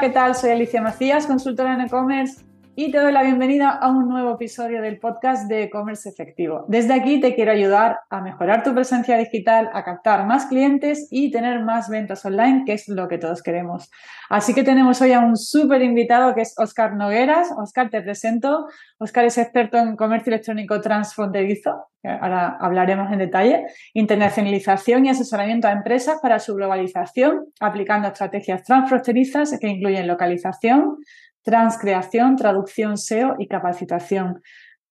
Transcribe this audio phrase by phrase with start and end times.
[0.00, 0.34] ¿qué tal?
[0.34, 2.47] Soy Alicia Macías, consultora en e-commerce
[2.80, 6.64] y te doy la bienvenida a un nuevo episodio del podcast de e-commerce efectivo.
[6.68, 11.32] Desde aquí te quiero ayudar a mejorar tu presencia digital, a captar más clientes y
[11.32, 13.90] tener más ventas online, que es lo que todos queremos.
[14.30, 17.48] Así que tenemos hoy a un súper invitado que es Oscar Nogueras.
[17.60, 18.68] Oscar, te presento.
[18.98, 25.72] Oscar es experto en comercio electrónico transfronterizo, ahora hablaremos en detalle, internacionalización y asesoramiento a
[25.72, 30.98] empresas para su globalización, aplicando estrategias transfronterizas que incluyen localización,
[31.48, 34.42] transcreación, traducción SEO y capacitación.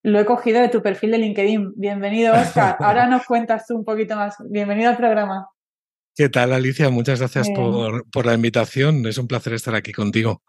[0.02, 1.74] Lo he cogido de tu perfil de LinkedIn.
[1.76, 2.78] Bienvenido, Oscar.
[2.80, 4.38] Ahora nos cuentas tú un poquito más.
[4.50, 5.50] Bienvenido al programa.
[6.16, 6.90] ¿Qué tal, Alicia?
[6.90, 9.06] Muchas gracias por, la invitación.
[9.06, 10.42] Es un placer estar aquí contigo.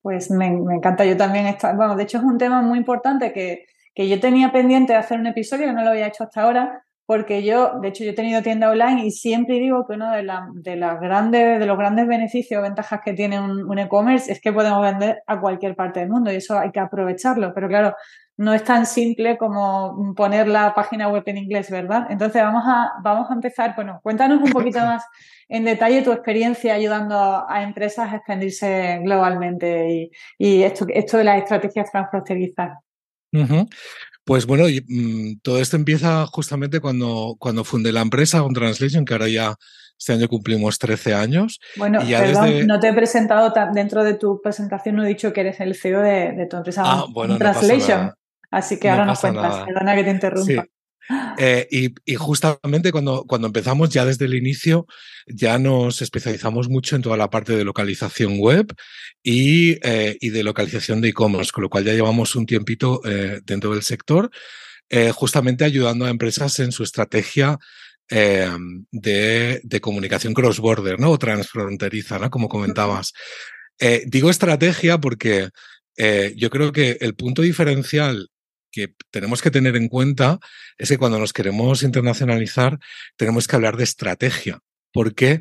[0.00, 1.04] Pues me, encanta.
[1.04, 1.76] Yo también estar.
[1.76, 5.20] Bueno, de hecho es un tema muy importante que, que yo tenía pendiente de hacer
[5.20, 8.14] un episodio que no lo había hecho hasta ahora, porque yo, de hecho, yo he
[8.14, 12.60] tenido tienda online y siempre digo que uno de, las grandes, de los grandes beneficios
[12.60, 16.30] o ventajas que tiene un e-commerce es que podemos vender a cualquier parte del mundo
[16.30, 17.52] y eso hay que aprovecharlo.
[17.52, 17.96] Pero claro,
[18.36, 22.06] no es tan simple como poner la página web en inglés, ¿verdad?
[22.10, 23.74] Entonces vamos a, empezar.
[23.74, 25.04] Bueno, cuéntanos un poquito más
[25.48, 31.38] en detalle tu experiencia ayudando a empresas a expandirse globalmente y, esto, esto de las
[31.38, 32.78] estrategias transfronterizas.
[34.30, 39.14] Pues bueno, mm, todo esto empieza justamente cuando, cuando fundé la empresa On Translation, que
[39.14, 39.56] ahora ya
[39.98, 41.58] este año cumplimos 13 años.
[41.74, 45.58] Bueno, perdón, no te he presentado dentro de tu presentación, no he dicho que eres
[45.58, 48.12] el CEO de, tu empresa ah, On Translation.
[48.52, 50.64] Así que ahora nos cuentas, perdona que te interrumpa.
[51.38, 54.86] Eh, y, justamente cuando, cuando empezamos, ya desde el inicio,
[55.26, 58.72] ya nos especializamos mucho en toda la parte de localización web
[59.22, 63.72] y, eh, de localización de e-commerce, con lo cual ya llevamos un tiempito eh, dentro
[63.72, 64.30] del sector,
[65.14, 67.56] justamente ayudando a empresas en su estrategia
[68.08, 71.12] de, de, comunicación cross-border, ¿no?
[71.12, 72.28] O transfronteriza, ¿no?
[72.28, 73.12] Como comentabas.
[74.06, 75.50] digo estrategia porque
[76.34, 78.29] yo creo que el punto diferencial
[78.70, 80.38] que tenemos que tener en cuenta
[80.78, 82.78] es que cuando nos queremos internacionalizar
[83.16, 84.60] tenemos que hablar de estrategia,
[84.92, 85.40] porque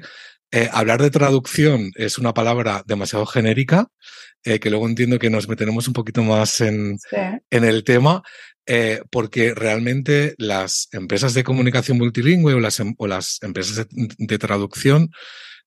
[0.51, 3.87] eh, hablar de traducción es una palabra demasiado genérica,
[4.43, 6.97] eh, que luego entiendo que nos meteremos un poquito más en,
[7.49, 8.23] en el tema,
[8.65, 14.37] eh, porque realmente las empresas de comunicación multilingüe o las, em, o las empresas de,
[14.37, 15.09] traducción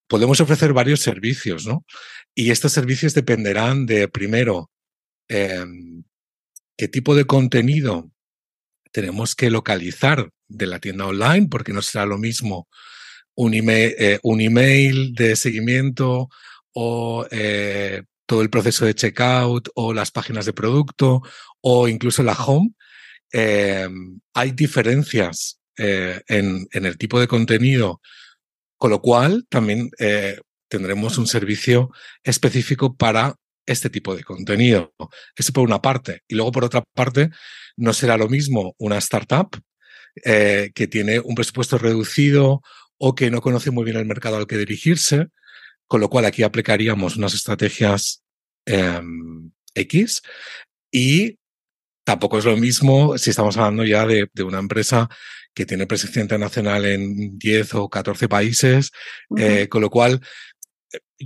[0.07, 1.85] podemos ofrecer varios servicios, ¿no?
[2.33, 4.71] Y estos servicios dependerán de, primero,
[5.29, 6.05] em,
[6.83, 8.11] qué tipo de contenido
[8.91, 12.67] tenemos que localizar de la tienda online, porque no será lo mismo
[13.37, 16.29] un email, eh, email de seguimiento
[16.73, 21.23] o eh, todo el proceso de checkout o las páginas de producto
[21.61, 22.73] o incluso la home.
[23.31, 28.01] Em, hay diferencias eh, en, el tipo de contenido,
[28.77, 29.89] con lo cual también
[30.67, 31.93] tendremos un servicio
[32.25, 33.37] específico para
[33.67, 34.95] este tipo de contenido.
[35.37, 36.23] Eso por una parte.
[36.29, 37.31] Y luego, por otra parte,
[37.77, 39.57] no será lo mismo una startup
[40.25, 42.63] eh, que tiene un presupuesto reducido
[42.99, 45.29] o que no conoce muy bien el mercado al que dirigirse,
[45.87, 48.23] con lo cual aquí aplicaríamos unas estrategias
[48.67, 50.23] em, X
[50.91, 51.39] y
[52.05, 55.09] tampoco es lo mismo si estamos hablando ya de, una empresa
[55.55, 58.91] que tiene presencia internacional en 10 o 14 países,
[59.37, 60.21] eh, con lo cual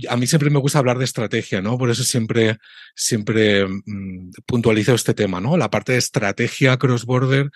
[0.09, 1.77] a mí siempre me gusta hablar de estrategia, ¿no?
[1.77, 2.57] Por eso siempre,
[2.95, 5.57] siempre mm, puntualizo este tema, ¿no?
[5.57, 7.49] La parte de estrategia cross-border,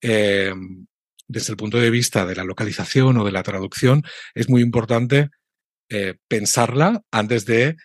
[0.00, 0.54] eh,
[1.28, 4.02] desde el punto de vista de la localización o de la traducción,
[4.34, 5.30] es muy importante
[5.88, 7.76] eh, pensarla antes de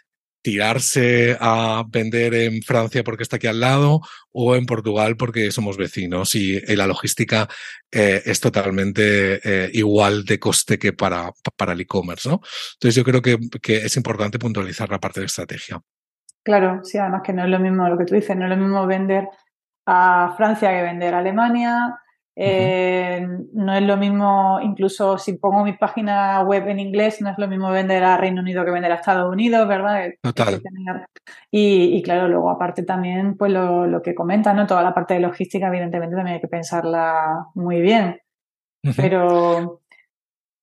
[0.45, 4.01] tirarse a vender en Francia porque está aquí al lado
[4.31, 7.47] o en Portugal porque somos vecinos y, la logística
[7.91, 12.29] eh, es totalmente eh, igual de coste que para, para el e-commerce.
[12.29, 12.41] ¿no?
[12.75, 15.81] Entonces yo creo que, que, es importante puntualizar la parte de estrategia.
[16.43, 18.57] Claro, sí, además que no es lo mismo lo que tú dices, no es lo
[18.57, 19.27] mismo vender
[19.87, 21.97] a Francia que vender a Alemania,
[22.37, 27.37] eh, no es lo mismo, incluso si pongo mi página web en inglés, no es
[27.37, 30.09] lo mismo vender a Reino Unido que vender a Estados Unidos, ¿verdad?
[30.21, 30.61] Total.
[31.49, 34.67] Y, claro, luego aparte también, pues lo, que comenta, ¿no?
[34.67, 38.19] Toda la parte de logística, evidentemente, también hay que pensarla muy bien.
[38.97, 39.81] Pero,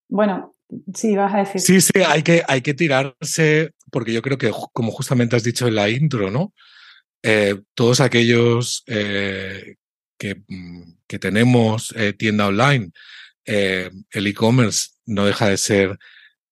[0.08, 0.54] bueno,
[0.94, 1.60] sí, vas a decir.
[1.60, 5.66] Sí, sí, hay que, hay que tirarse, porque yo creo que, como justamente has dicho
[5.66, 6.52] en la intro, ¿no?
[7.24, 9.76] Eh, todos aquellos eh,
[10.48, 10.82] Mm,
[11.12, 12.90] que, tenemos eh, tienda online,
[13.44, 15.98] eh, el e-commerce no deja de ser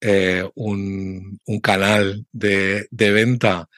[0.00, 3.68] eh, un, canal de, venta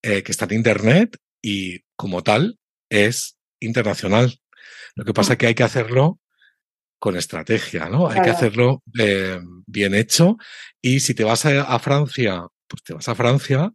[0.00, 2.58] que está en Internet y como tal
[2.88, 4.38] es internacional.
[4.94, 6.20] Lo que pasa es que hay que hacerlo
[6.98, 8.08] con estrategia, ¿no?
[8.08, 8.82] Hay que hacerlo
[9.66, 10.36] bien hecho
[10.80, 13.72] y si te vas a, Francia pues te vas a Francia,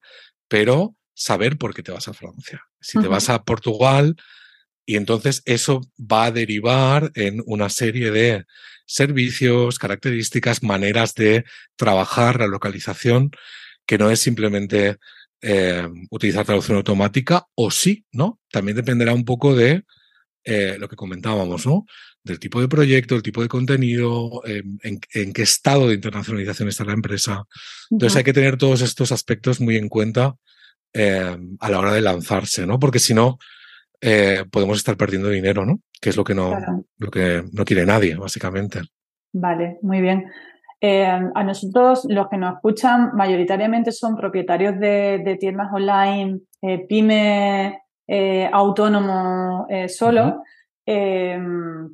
[0.47, 2.63] pero saber por qué te vas a Francia.
[2.79, 4.15] Si te vas a Portugal,
[4.85, 8.45] y entonces eso va a derivar en una serie de
[8.85, 11.45] servicios, características, maneras de
[11.75, 13.31] trabajar la localización,
[13.85, 14.97] que no es simplemente
[15.41, 18.39] eh, utilizar traducción automática, o sí, ¿no?
[18.51, 19.83] También dependerá un poco de
[20.43, 21.85] eh, lo que comentábamos, ¿no?
[22.23, 26.85] Del tipo de proyecto, el tipo de contenido, em, en, qué estado de internacionalización está
[26.85, 27.43] la empresa.
[27.89, 30.35] Entonces hay que tener todos estos aspectos muy en cuenta
[30.95, 32.77] a la hora de lanzarse, ¿no?
[32.79, 33.39] Porque si no,
[34.05, 35.79] eh, podemos estar perdiendo dinero, ¿no?
[36.01, 36.53] Que es lo que no,
[36.97, 38.81] lo que no quiere nadie, básicamente.
[39.31, 40.25] Vale, muy bien.
[40.81, 47.81] Eh, a nosotros, los que nos escuchan, mayoritariamente son propietarios de, tiendas online, eh, pyme,
[48.05, 50.43] eh, autónomo solo.
[50.85, 51.85] ¿Qué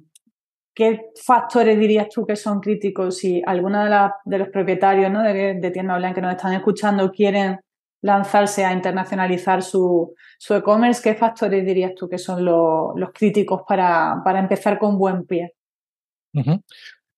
[1.23, 5.97] factores dirías tú que son críticos si alguno de, de los propietarios de, de tiendas
[5.97, 7.59] online que nos están escuchando quieren
[8.01, 10.15] lanzarse a internacionalizar su,
[10.49, 15.55] e-commerce, ¿qué factores dirías tú que son los críticos para, para, empezar con buen pie?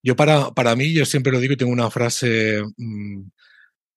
[0.04, 3.22] Yo para, para mí, yo siempre lo digo y tengo una frase mm,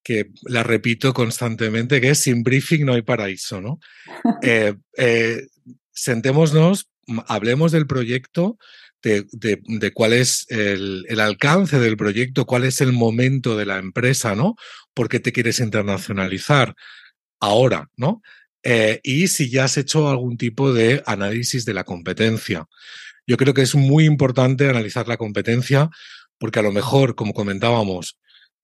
[0.03, 3.79] que la repito constantemente, que es sin briefing no hay paraíso, ¿no?
[4.43, 5.47] Eh, eh,
[5.91, 6.89] sentémonos,
[7.27, 8.57] hablemos del proyecto,
[9.01, 13.77] de, de, cuál es el, el, alcance del proyecto, cuál es el momento de la
[13.77, 14.55] empresa, ¿no?
[14.95, 16.75] ¿Por qué te quieres internacionalizar
[17.39, 18.23] ahora, ¿no?
[18.63, 22.65] Eh, y si ya has hecho algún tipo de análisis de la competencia.
[23.27, 25.89] Yo creo que es muy importante analizar la competencia
[26.39, 28.17] porque a lo mejor, como comentábamos,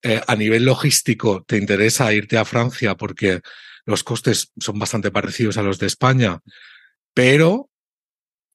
[0.04, 3.42] eh, a nivel logístico te interesa irte a Francia porque
[3.86, 6.39] los costes son bastante parecidos a los de España,
[7.13, 7.69] pero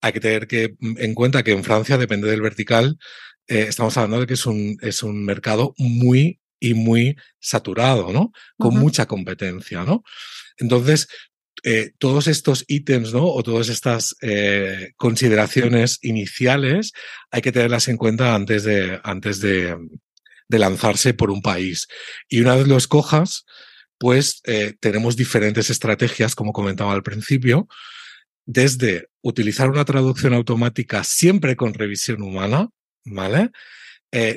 [0.00, 2.98] hay que tener que, mm, en cuenta que en Francia, depende del vertical,
[3.48, 8.32] eh, estamos hablando de que es un, es un mercado muy y muy saturado, ¿no?
[8.58, 10.02] Con mucha competencia, ¿no?
[10.58, 11.06] Entonces,
[11.62, 13.24] eh, todos estos ítems, ¿no?
[13.24, 16.92] O todas estas eh, consideraciones iniciales
[17.30, 19.76] hay que tenerlas en cuenta antes de, antes de,
[20.48, 21.86] de lanzarse por un país.
[22.28, 23.44] Y una vez lo escojas,
[23.98, 27.68] pues eh, tenemos diferentes estrategias, como comentaba al principio,
[28.44, 32.68] desde utilizar una traducción automática siempre con revisión humana,
[33.04, 33.50] ¿vale?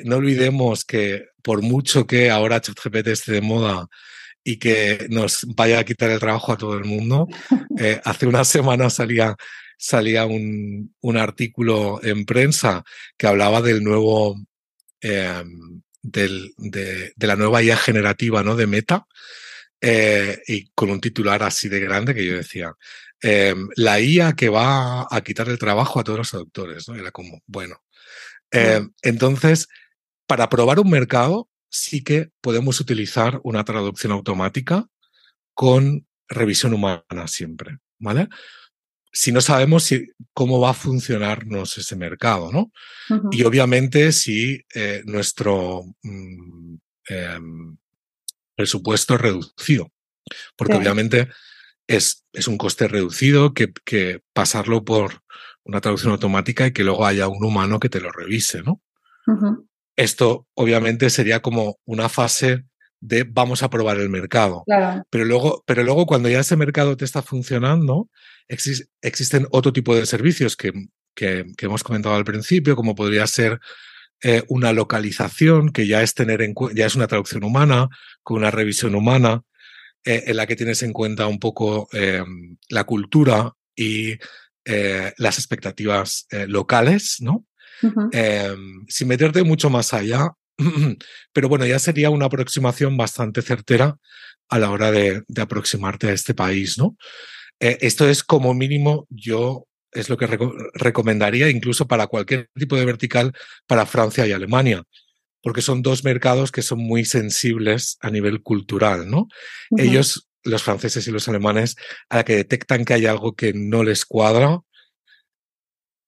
[0.04, 3.88] no olvidemos que por mucho que ahora ChatGPT esté de moda
[4.42, 7.28] y que nos vaya a quitar el trabajo a todo el mundo.
[7.82, 9.34] Eh, hace unas semanas salía,
[9.78, 12.84] salía un, un, artículo en prensa
[13.16, 14.36] que hablaba del nuevo,
[15.00, 15.42] eh,
[16.02, 18.54] del, de, de, la nueva IA generativa ¿no?
[18.54, 19.06] de Meta,
[19.80, 22.74] eh, y con un titular así de grande que yo decía,
[23.22, 26.96] em, la IA que va a quitar el trabajo a todos los traductores, ¿no?
[26.96, 27.80] Era como, bueno.
[28.50, 29.68] Em, entonces,
[30.30, 34.86] para probar un mercado, sí que podemos utilizar una traducción automática
[35.54, 38.28] con revisión humana siempre, ¿vale?
[39.12, 42.70] Si no sabemos si, cómo va a funcionarnos ese mercado, ¿no?
[43.32, 46.76] Y obviamente si eh, nuestro mm,
[47.08, 47.76] em,
[48.54, 49.90] presupuesto es reducido,
[50.54, 51.28] porque obviamente
[51.88, 55.22] es, es, un coste reducido que, que, pasarlo por
[55.64, 58.80] una traducción automática y que luego haya un humano que te lo revise, ¿no?
[60.00, 62.64] Esto obviamente sería como una fase
[63.00, 64.64] de vamos a probar el mercado.
[65.10, 68.08] Pero, luego, pero luego cuando ya ese mercado te está funcionando,
[68.48, 70.72] existen otro tipo de servicios que,
[71.14, 73.60] que, hemos comentado al principio, como podría ser
[74.22, 77.90] eh, una localización, que ya es tener en ya es una traducción humana,
[78.22, 79.42] con una revisión humana,
[80.06, 82.24] eh, en la que tienes en cuenta un poco eh,
[82.70, 84.16] la cultura y
[84.64, 87.44] las expectativas locales, ¿no?
[88.12, 90.30] Em, sin meterte mucho más allá,
[91.32, 93.96] pero bueno, ya sería una aproximación bastante certera
[94.48, 96.96] a la hora de, aproximarte a este país, ¿no?
[97.60, 100.28] Eh, esto es como mínimo, yo es lo que
[100.74, 103.32] recomendaría incluso para cualquier tipo de vertical
[103.66, 104.84] para Francia y Alemania,
[105.42, 109.28] porque son dos mercados que son muy sensibles a nivel cultural, ¿no?
[109.76, 111.76] Ellos, los franceses y los alemanes,
[112.08, 114.60] a la que detectan que hay algo que no les cuadra,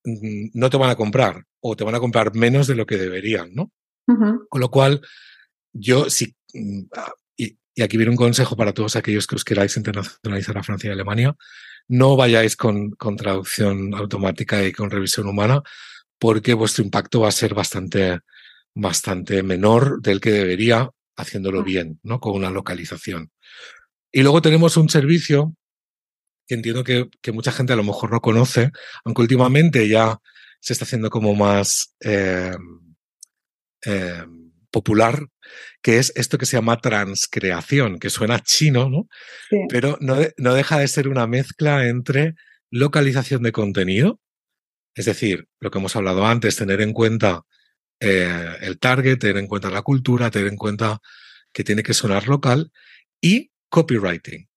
[0.05, 3.55] no te van a comprar o te van a comprar menos de lo que deberían,
[3.55, 3.71] ¿no?
[4.49, 5.01] Con lo cual,
[5.73, 9.77] yo sí, mm, ah, y, aquí viene un consejo para todos aquellos que os queráis
[9.77, 11.35] internacionalizar a Francia y Alemania,
[11.89, 15.63] no vayáis con, con traducción automática y con revisión humana,
[16.19, 18.21] porque vuestro impacto va a ser bastante,
[18.75, 22.21] bastante menor del que debería haciéndolo bien, ¿no?
[22.21, 23.31] Con una localización.
[24.13, 25.55] Y luego tenemos un servicio
[26.53, 28.73] que entiendo que, que, mucha gente a lo mejor no conoce,
[29.07, 30.19] aunque últimamente ya
[30.61, 32.55] se está haciendo como más, eh,
[33.87, 34.25] eh,
[34.71, 35.27] popular,
[35.81, 39.09] que es esto que se llama transcreación, que suena chino, ¿no?
[39.71, 42.35] Pero no, no deja de ser una mezcla entre
[42.71, 44.21] localización de contenido,
[44.95, 47.47] es decir, lo que hemos hablado antes, tener en cuenta
[47.99, 51.01] eh, el target, tener en cuenta la cultura, tener en cuenta
[51.51, 52.71] que tiene que sonar local
[53.23, 54.51] y copywriting.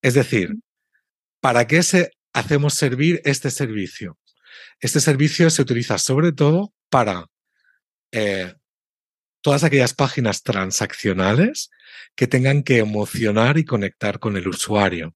[0.00, 0.54] Es decir,
[1.44, 4.18] ¿para qué se hacemos servir este servicio?
[4.80, 7.26] Este servicio se utiliza sobre todo para
[8.12, 8.54] eh,
[9.42, 11.68] todas aquellas páginas transaccionales
[12.16, 15.14] que tengan que emocionar y conectar con el usuario.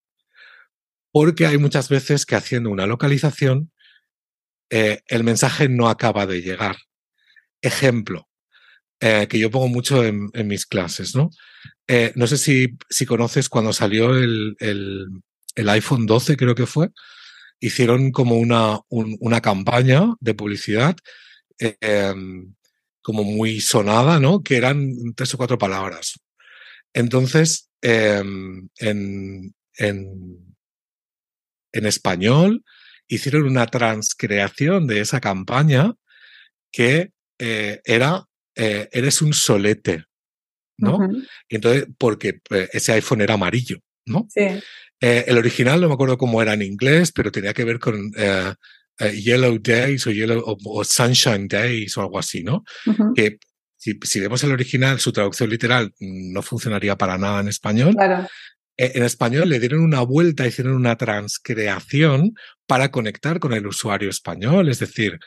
[1.12, 3.72] Porque hay muchas veces que haciendo una localización,
[4.68, 6.76] eh, el mensaje no acaba de llegar
[7.62, 8.28] ejemplo
[9.00, 11.30] eh, que yo pongo mucho en, mis clases, ¿no?
[12.16, 14.54] No sé si, conoces cuando salió el,
[15.66, 16.90] iPhone 12, creo que fue,
[17.60, 20.96] hicieron como una, una campaña de publicidad
[21.58, 22.54] em,
[23.02, 24.42] como muy sonada, ¿no?
[24.42, 26.20] Que eran tres o cuatro palabras.
[26.92, 30.56] Entonces, em, en, en,
[31.72, 32.64] en español,
[33.08, 35.94] hicieron una transcreación de esa campaña
[36.70, 38.24] que eh, era,
[38.54, 40.04] eh, eres un solete,
[40.76, 40.98] ¿no?
[41.48, 44.26] Y entonces, porque eh, ese iPhone era amarillo, ¿no?
[44.28, 44.60] Sí.
[45.00, 48.12] El original no me acuerdo cómo era en inglés, pero tenía que ver con
[48.98, 52.64] Yellow Days o, Yellow, o, Sunshine Days o algo así, ¿no?
[53.14, 53.38] Que
[53.76, 57.94] si, vemos el original, su traducción literal no funcionaría para nada en español.
[57.94, 58.28] Claro.
[58.76, 62.34] En español le dieron una vuelta, hicieron una transcreación
[62.66, 65.18] para conectar con el usuario español, es decir,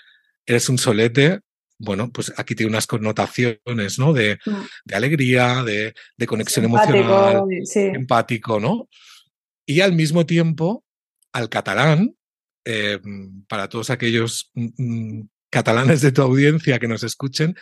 [0.45, 1.39] eres un solete
[1.83, 4.13] bueno, pues aquí tiene unas connotaciones, ¿no?
[4.13, 4.93] De, mm.
[4.93, 5.93] alegría, de,
[6.27, 8.87] conexión emocional, empático, ¿no?
[9.71, 10.83] Y al mismo tiempo,
[11.31, 12.13] al catalán,
[12.65, 12.99] eh,
[13.47, 17.55] para todos aquellos mm, mm, catalanes de tu audiencia que nos escuchen,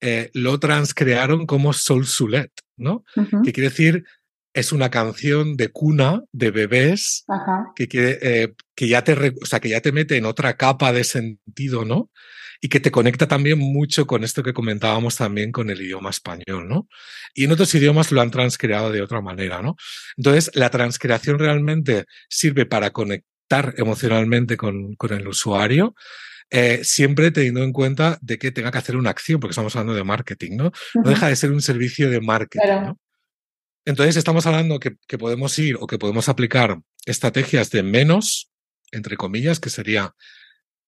[0.00, 3.04] eh, lo transcrearon como Sol Sulet, ¿no?
[3.44, 4.04] Que quiere decir,
[4.52, 7.24] es una canción de cuna, de bebés,
[7.76, 11.04] que, eh, que, ya te, o sea, que ya te mete en otra capa de
[11.04, 12.10] sentido, ¿no?
[12.64, 16.68] Y que te conecta también mucho con esto que comentábamos también con el idioma español,
[16.68, 16.86] ¿no?
[17.34, 19.74] Y en otros idiomas lo han transcreado de otra manera, ¿no?
[20.16, 25.96] Entonces, la transcreación realmente sirve para conectar emocionalmente con, con el usuario,
[26.50, 29.94] eh, siempre teniendo en cuenta de que tenga que hacer una acción, porque estamos hablando
[29.94, 30.72] de marketing, ¿no?
[30.94, 33.00] No deja de ser un servicio de marketing, ¿no?
[33.84, 38.52] Entonces, estamos hablando que, que podemos ir o que podemos aplicar estrategias de menos,
[38.92, 40.14] entre comillas, que sería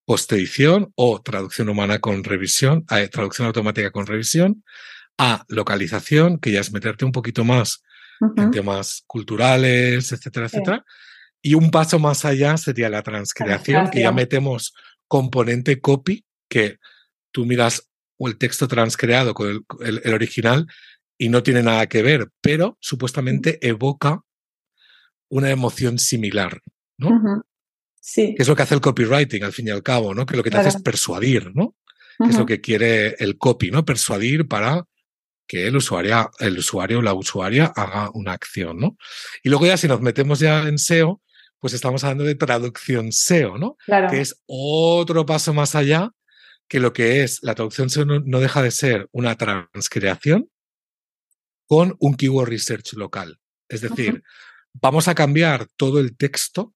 [0.04, 4.64] postedición o traducción humana con revisión, eh, traducción automática con revisión,
[5.18, 7.82] a localización, que ya es meterte un poquito más
[8.36, 10.84] en temas culturales, etcétera, etcétera.
[11.42, 14.74] Y un paso más allá sería la transcreación, que ya metemos
[15.08, 16.78] componente copy, que
[17.30, 20.66] tú miras el texto transcreado con el, original
[21.18, 24.22] y no tiene nada que ver, pero supuestamente evoca
[25.28, 26.60] una emoción similar,
[26.96, 27.44] ¿no?
[28.06, 28.34] Sí.
[28.36, 30.26] Que es lo que hace el copywriting, al fin y al cabo, ¿no?
[30.26, 31.74] Que lo que te hace es persuadir, ¿no?
[32.18, 33.86] Que es lo que quiere el copy, ¿no?
[33.86, 34.84] Persuadir para
[35.46, 38.98] que el usuario, el usuario o la usuaria haga una acción, ¿no?
[39.42, 41.22] Y luego ya si nos metemos ya en SEO,
[41.58, 43.78] pues estamos hablando de traducción SEO, ¿no?
[43.86, 44.10] Claro.
[44.10, 46.10] Que es otro paso más allá
[46.68, 50.50] que lo que es la traducción SEO no, deja de ser una transcreación
[51.66, 53.40] con un keyword research local.
[53.66, 54.22] Es decir,
[54.74, 56.73] vamos a cambiar todo el texto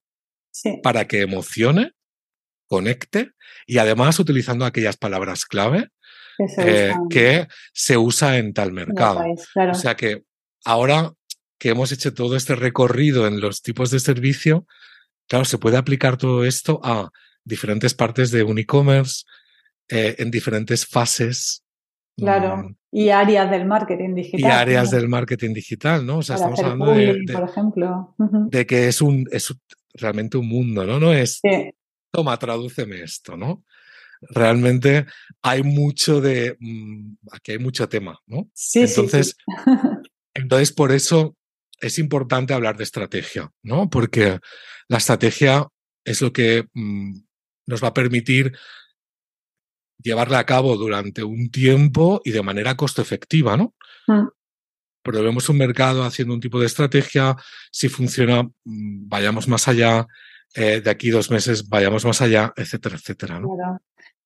[0.82, 1.92] para que emocione,
[2.66, 3.32] conecte
[3.66, 5.88] y además utilizando aquellas palabras clave
[6.58, 9.22] eh, que se usa en tal mercado.
[9.70, 10.22] O sea que
[10.64, 11.12] ahora
[11.58, 14.66] que hemos hecho todo este recorrido en los tipos de servicio,
[15.26, 17.10] claro, se puede aplicar todo esto a
[17.44, 19.24] diferentes partes de un e-commerce,
[19.88, 21.64] eh, en diferentes fases.
[22.16, 24.40] Claro, mm, y áreas del marketing digital.
[24.40, 26.18] Y áreas del marketing digital, ¿no?
[26.18, 28.14] O sea, estamos hablando de, por ejemplo.
[28.18, 29.54] de que es un, es
[30.00, 30.98] realmente un mundo, ¿no?
[30.98, 31.40] No es,
[32.10, 33.64] toma, tradúceme esto, ¿no?
[34.20, 35.06] Realmente
[35.42, 38.50] hay mucho de, mm, aquí hay mucho tema, ¿no?
[38.54, 39.72] Sí, entonces, sí,
[40.34, 41.36] entonces, por eso
[41.80, 43.88] es importante hablar de estrategia, ¿no?
[43.88, 44.38] Porque
[44.88, 45.68] la estrategia
[46.04, 47.20] es lo que mm,
[47.66, 48.56] nos va a permitir
[50.02, 53.74] llevarla a cabo durante un tiempo y de manera costo efectiva, ¿no?
[54.06, 54.28] Mm
[55.10, 57.34] pero vemos un mercado haciendo un tipo de estrategia,
[57.70, 60.06] si funciona, mm, vayamos más allá,
[60.54, 63.40] eh, de aquí dos meses vayamos más allá, etcétera, etcétera.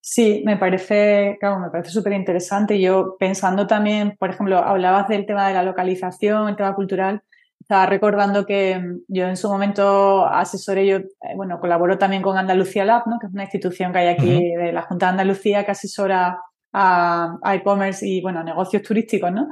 [0.01, 2.81] Sí, me parece, claro, me parece súper interesante.
[2.81, 7.23] Yo pensando también, por ejemplo, hablabas del tema de la localización, el tema cultural.
[7.61, 12.37] Estaba recordando que mm, yo en su momento asesoré, yo, eh, bueno, colaboro también con
[12.37, 13.21] Andalucía Lab, ¿no?
[13.21, 16.41] que es una institución que hay aquí de la Junta de Andalucía que asesora
[16.73, 19.49] a, e-commerce y, bueno, a negocios turísticos, ¿no?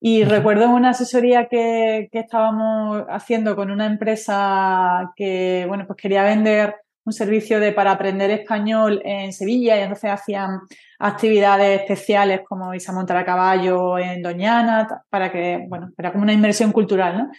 [0.00, 6.22] Y recuerdo una asesoría que, que, estábamos haciendo con una empresa que, bueno, pues quería
[6.22, 6.76] vender
[7.06, 10.60] un servicio de para aprender español en Sevilla y entonces hacían
[10.98, 16.24] actividades especiales como irse a montar a caballo en Doñana para que, bueno, era como
[16.24, 17.30] una inmersión cultural, ¿no?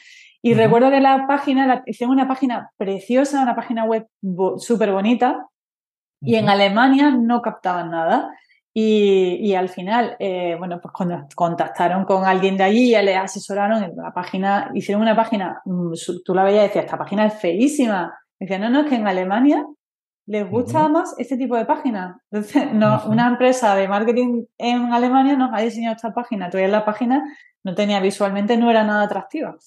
[0.42, 4.08] Y recuerdo que la página, la, hicieron una página preciosa, una página web
[4.58, 5.46] súper bonita
[6.22, 8.32] y en Alemania no captaban nada.
[8.80, 13.84] Y, al final, eh, bueno, pues cuando contactaron con alguien de allí, ya le asesoraron
[13.84, 15.94] en la página, hicieron una página, mm,
[16.24, 18.16] tú la veías y decías, esta página es feísima.
[18.40, 19.66] Decían, no, no, es que en Alemania
[20.28, 22.22] les gusta más este tipo de página.
[22.30, 26.52] Entonces, no, una empresa de marketing en Alemania nos ha diseñado esta página.
[26.52, 27.24] Todavía la página
[27.64, 29.58] no tenía visualmente, no era nada atractiva.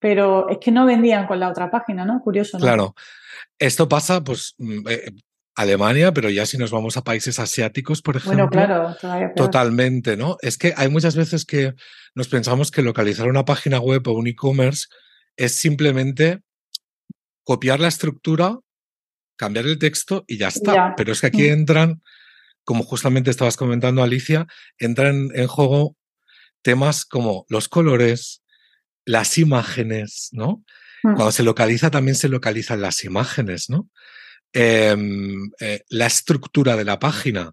[0.00, 2.20] Pero es que no vendían con la otra página, ¿no?
[2.20, 2.64] Curioso, ¿no?
[2.64, 2.96] Claro.
[3.56, 5.12] Esto pasa, pues, mm, eh,
[5.58, 8.48] Alemania, pero ya si nos vamos a países asiáticos, por ejemplo.
[8.48, 10.36] Bueno, claro, totalmente, ¿no?
[10.40, 11.74] Es que hay muchas veces que
[12.14, 14.86] nos pensamos que localizar una página web o un e-commerce
[15.36, 16.42] es simplemente
[17.42, 18.56] copiar la estructura,
[19.36, 20.94] cambiar el texto y ya está.
[20.96, 21.52] Pero es que aquí mm.
[21.52, 22.02] entran,
[22.62, 24.46] como justamente estabas comentando, Alicia,
[24.78, 25.96] entran en juego
[26.62, 28.44] temas como los colores,
[29.04, 30.62] las imágenes, ¿no?
[31.02, 31.14] Mm.
[31.14, 33.88] Cuando se localiza también se localizan las imágenes, ¿no?
[34.52, 37.52] Em, eh, la estructura de la página.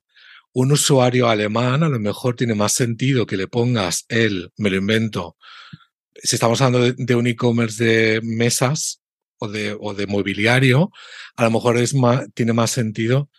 [0.53, 4.77] Un usuario alemán a lo mejor tiene más sentido que le pongas el, me lo
[4.77, 5.35] invento,
[6.15, 9.01] si estamos hablando de, un e-commerce de mesas
[9.37, 10.91] o de, o de, mobiliario,
[11.35, 13.29] a lo mejor es más, tiene más sentido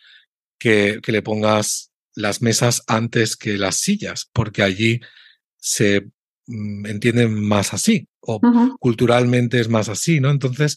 [0.58, 5.00] que, que le pongas las mesas antes que las sillas, porque allí
[5.56, 6.08] se
[6.46, 8.40] mm, entienden más así, o
[8.78, 10.30] culturalmente es más así, ¿no?
[10.30, 10.76] Entonces,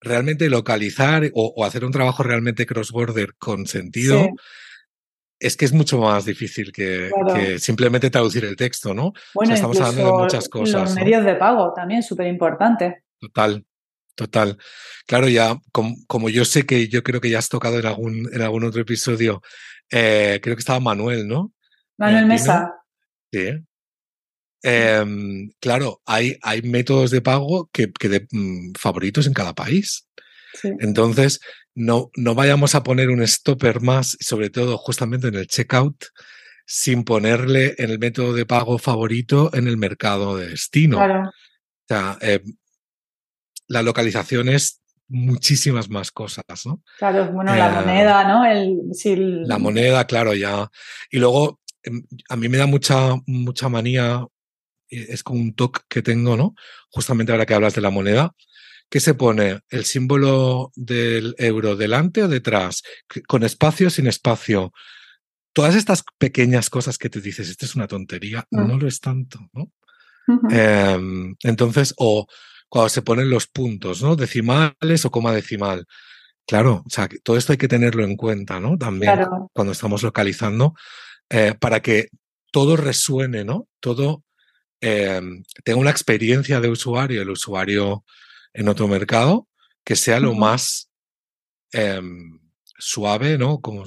[0.00, 4.28] realmente localizar o, hacer un trabajo realmente cross-border con sentido,
[5.38, 7.10] es que es mucho más difícil que,
[7.58, 9.12] simplemente traducir el texto, ¿no?
[9.34, 10.82] Bueno, estamos hablando de muchas cosas.
[10.82, 13.04] Los medios de pago también, súper importante.
[13.18, 13.64] Total,
[14.14, 14.58] total.
[15.06, 18.42] Claro, ya, como, yo sé que yo creo que ya has tocado en algún, en
[18.42, 19.42] algún otro episodio,
[19.90, 21.52] eh, creo que estaba Manuel, ¿no?
[21.98, 22.74] Manuel Mesa.
[23.32, 23.60] Sí.
[24.62, 30.06] Em, claro, hay, hay métodos de pago que, que de, mm, favoritos en cada país.
[30.62, 31.40] Entonces,
[31.74, 36.06] no, no vayamos a poner un stopper más, sobre todo justamente en el checkout,
[36.66, 40.98] sin ponerle en el método de pago favorito en el mercado de destino.
[40.98, 41.28] Claro.
[41.28, 41.32] O
[41.88, 42.56] sea, em,
[43.68, 46.82] la localización es muchísimas más cosas, ¿no?
[46.98, 48.44] Claro, bueno, la eh, moneda, ¿no?
[48.44, 50.70] El, La moneda, claro, ya.
[51.10, 54.24] Y luego, em, a mí me da mucha, mucha manía
[54.90, 56.54] es como un toque que tengo, ¿no?
[56.90, 58.34] Justamente ahora que hablas de la moneda,
[58.88, 62.82] que se pone el símbolo del euro delante o detrás,
[63.26, 64.72] con espacio o sin espacio.
[65.52, 68.66] Todas estas pequeñas cosas que te dices, esto es una tontería, mm.
[68.66, 69.70] no lo es tanto, ¿no?
[70.50, 72.26] Em, entonces, o
[72.68, 74.14] cuando se ponen los puntos, ¿no?
[74.16, 75.86] Decimales o coma decimal.
[76.46, 78.76] Claro, o sea, todo esto hay que tenerlo en cuenta, ¿no?
[78.78, 79.20] También
[79.52, 80.74] cuando estamos localizando,
[81.28, 82.08] eh, para que
[82.52, 83.68] todo resuene, ¿no?
[83.80, 84.24] Todo
[84.80, 88.04] Em, tengo una experiencia de usuario, el usuario
[88.54, 89.46] en otro mercado,
[89.84, 90.90] que sea lo más
[91.72, 92.40] em,
[92.78, 93.60] suave, ¿no?
[93.60, 93.84] Como,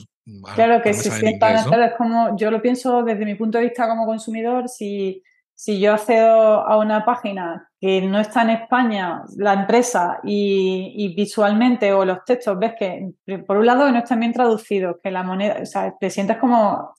[0.54, 4.06] claro, que se sienta, es como, yo lo pienso desde mi punto de vista como
[4.06, 5.24] consumidor, si,
[5.56, 11.16] si yo accedo a una página que no está en España, la empresa, y, y,
[11.16, 13.14] visualmente o los textos ves que,
[13.48, 16.94] por un lado, no están bien traducidos, que la moneda, o sea, te sientes como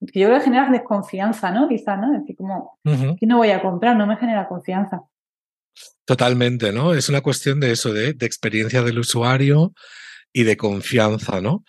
[0.00, 1.68] que yo creo que genera desconfianza, ¿no?
[1.68, 2.12] Quizás, ¿no?
[2.12, 3.96] Decir, como, que no voy a comprar?
[3.96, 5.02] No me genera confianza.
[6.04, 6.94] Totalmente, ¿no?
[6.94, 9.72] Es una cuestión de eso, de, experiencia del usuario
[10.32, 11.64] y de confianza, ¿no?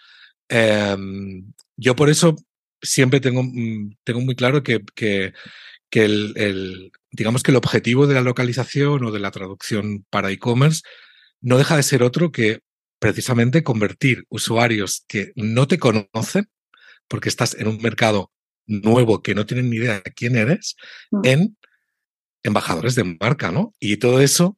[0.48, 2.36] Em, yo por eso
[2.82, 5.34] siempre tengo, mm, tengo muy claro que, que,
[5.90, 10.32] que el, el, digamos que el objetivo de la localización o de la traducción para
[10.32, 10.82] e-commerce
[11.42, 12.60] no deja de ser otro que
[13.00, 16.50] precisamente convertir usuarios que no te conocen
[17.10, 18.32] porque estás en un mercado
[18.66, 20.78] nuevo que no tienen ni idea de quién eres,
[21.12, 21.22] mm.
[21.26, 21.58] en
[22.44, 23.74] embajadores de marca, ¿no?
[23.80, 24.58] Y todo eso,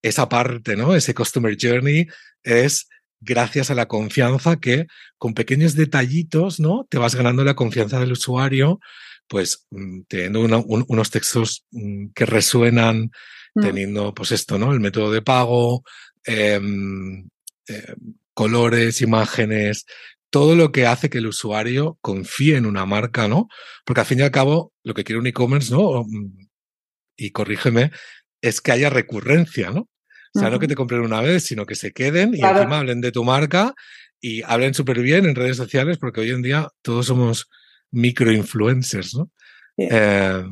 [0.00, 0.94] esa parte, ¿no?
[0.94, 2.06] Ese customer journey
[2.42, 2.88] es
[3.20, 4.86] gracias a la confianza que
[5.18, 6.86] con pequeños detallitos, ¿no?
[6.88, 8.80] Te vas ganando la confianza del usuario,
[9.26, 13.10] pues mm, teniendo unos textos mm, que resuenan,
[13.60, 14.72] teniendo, pues esto, ¿no?
[14.72, 15.82] El método de pago,
[16.24, 17.28] em,
[17.66, 19.84] em, colores, imágenes,
[20.30, 23.48] todo lo que hace que el usuario confíe en una marca, ¿no?
[23.84, 26.04] Porque al fin y al cabo, lo que quiere un e-commerce, ¿no?
[26.04, 26.48] Mm,
[27.16, 27.90] y corrígeme,
[28.40, 29.88] es que haya recurrencia, ¿no?
[30.34, 33.00] O sea, no que te compren una vez, sino que se queden y encima hablen
[33.00, 33.74] de tu marca
[34.20, 37.48] y hablen súper bien en redes sociales, porque hoy en día todos somos
[37.90, 39.30] microinfluencers, ¿no?
[39.78, 40.44] Eh,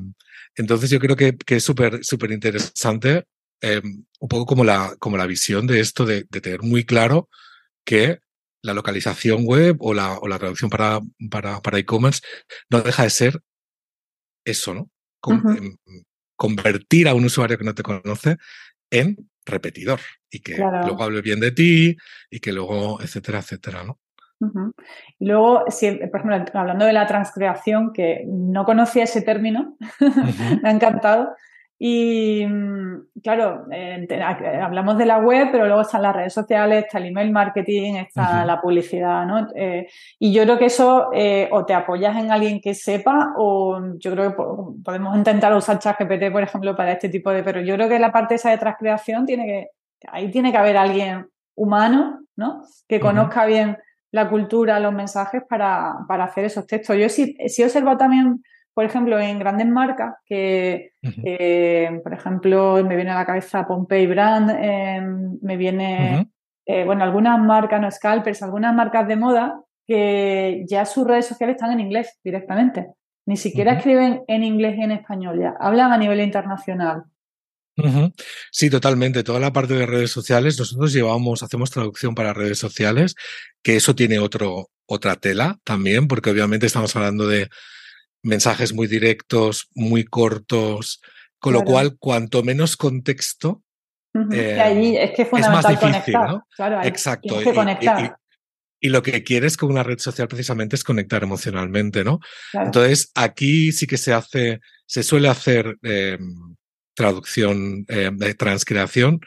[0.56, 3.24] entonces yo creo que, que es súper súper interesante
[3.60, 3.82] eh,
[4.20, 7.28] un poco como la, como la visión de esto de, de tener muy claro
[7.84, 8.20] que
[8.66, 11.00] la localización web o la, o la traducción para,
[11.30, 12.20] para, para e-commerce
[12.68, 13.40] no deja de ser
[14.44, 14.90] eso, ¿no?
[15.28, 15.76] Em,
[16.36, 18.36] convertir a un usuario que no te conoce
[18.90, 20.00] en repetidor
[20.30, 21.96] y que luego hable bien de ti
[22.30, 23.98] y que luego, etcétera, etcétera, ¿no?
[25.18, 29.76] Y luego, si, por ejemplo, hablando de la transcreación, que no conocía ese término,
[30.62, 31.34] me ha encantado.
[31.78, 34.06] Y mm, claro, eh,
[34.62, 38.44] hablamos de la web, pero luego están las redes sociales, está el email marketing, está
[38.46, 39.48] la publicidad, ¿no?
[39.54, 39.86] Eh,
[40.18, 44.10] y yo creo que eso eh, o te apoyas en alguien que sepa o yo
[44.12, 44.42] creo que
[44.82, 47.42] podemos intentar usar ChatGPT, por ejemplo, para este tipo de...
[47.42, 49.66] Pero yo creo que la parte esa de transcreación tiene que...
[50.08, 52.62] Ahí tiene que haber alguien humano, ¿no?
[52.88, 53.76] Que conozca bien
[54.12, 56.96] la cultura, los mensajes para, para hacer esos textos.
[56.96, 58.42] Yo sí, sí he observado también
[58.76, 60.92] por ejemplo, en grandes marcas que,
[62.04, 66.28] por ejemplo, me viene a la cabeza Pompey Brand, em, me viene,
[66.66, 71.56] eh, bueno, algunas marcas, no scalpers, algunas marcas de moda que ya sus redes sociales
[71.56, 72.88] están en inglés directamente.
[73.24, 77.04] Ni siquiera escriben en inglés y en español ya, hablan a nivel internacional.
[78.50, 79.24] Sí, totalmente.
[79.24, 83.14] Toda la parte de redes sociales, nosotros llevamos, hacemos traducción para redes sociales,
[83.62, 87.48] que eso tiene otro, otra tela también, porque obviamente estamos hablando de
[88.26, 91.00] mensajes muy directos, muy cortos,
[91.38, 93.62] con lo cual, cuanto menos contexto,
[94.32, 96.46] eh, es, que es, más difícil, ¿no?
[96.82, 97.38] Exacto.
[98.80, 102.20] Y, lo que quieres con una red social precisamente es conectar emocionalmente, ¿no?
[102.52, 106.56] Entonces, aquí sí que se hace, se suele hacer em,
[106.94, 109.20] traducción, em, de transcreación,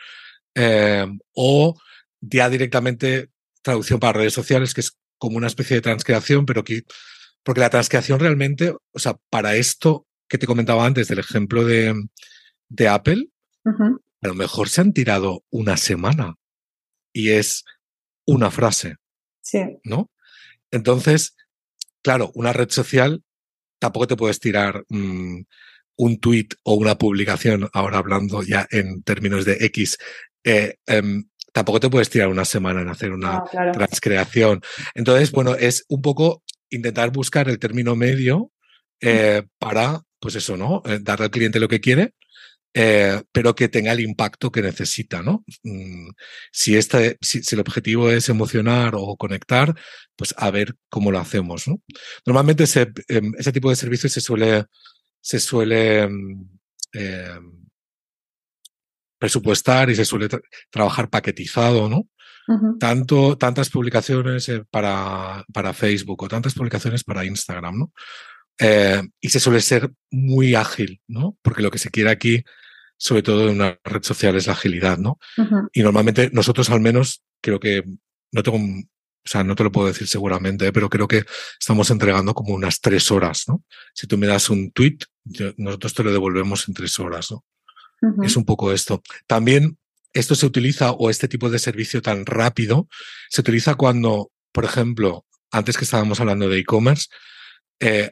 [0.56, 1.76] em, o
[2.22, 3.30] ya directamente
[3.62, 6.84] traducción para redes sociales, que es como una especie de transcreación, pero que
[7.44, 11.94] porque la transcreación realmente, o sea, para esto que te comentaba antes del ejemplo de,
[12.68, 13.30] de Apple,
[13.66, 16.36] a lo mejor se han tirado una semana
[17.14, 17.66] y es
[18.26, 18.96] una frase.
[19.42, 19.60] Sí.
[19.84, 20.12] ¿No?
[20.72, 21.36] Entonces,
[22.02, 23.24] claro, una red social
[23.80, 25.42] tampoco te puedes tirar mm,
[25.98, 29.98] un tweet o una publicación, ahora hablando ya en términos de X,
[30.44, 34.62] eh, em, tampoco te puedes tirar una semana en hacer una transcreación.
[34.94, 38.52] Entonces, bueno, es un poco intentar buscar el término medio
[39.02, 40.82] eh, para, pues eso, ¿no?
[40.86, 42.14] Eh, darle al cliente lo que quiere,
[42.74, 45.44] eh, pero que tenga el impacto que necesita, ¿no?
[45.64, 46.10] Mm,
[46.52, 49.74] si, este, si, el objetivo es emocionar o conectar,
[50.16, 51.82] pues a ver cómo lo hacemos, ¿no?
[52.26, 54.66] Normalmente ese, em, ese tipo de servicios se suele,
[55.22, 56.10] se suele
[56.94, 57.40] eh,
[59.18, 60.30] presupuestar y se suele
[60.70, 62.08] trabajar paquetizado, ¿no?
[62.80, 67.94] Tanto, tantas publicaciones eh, para, para, Facebook o tantas publicaciones para Instagram, ¿no?
[68.60, 71.38] Eh, y se suele ser muy ágil, ¿no?
[71.42, 72.44] Porque lo que se quiere aquí,
[72.98, 75.18] sobre todo en una red social, es la agilidad, ¿no?
[75.74, 77.84] Y normalmente nosotros al menos creo que
[78.32, 81.24] no tengo, o sea, no te lo puedo decir seguramente, pero creo que
[81.60, 83.64] estamos entregando como unas tres horas, ¿no?
[83.94, 84.98] Si tú me das un tweet,
[85.58, 87.46] nosotros te lo devolvemos en tres horas, ¿no?
[88.24, 89.02] Es un poco esto.
[89.28, 89.78] También
[90.14, 92.88] esto se utiliza o este tipo de servicio tan rápido
[93.30, 97.08] se utiliza cuando, por ejemplo, antes que estábamos hablando de e-commerce,
[97.80, 98.12] eh,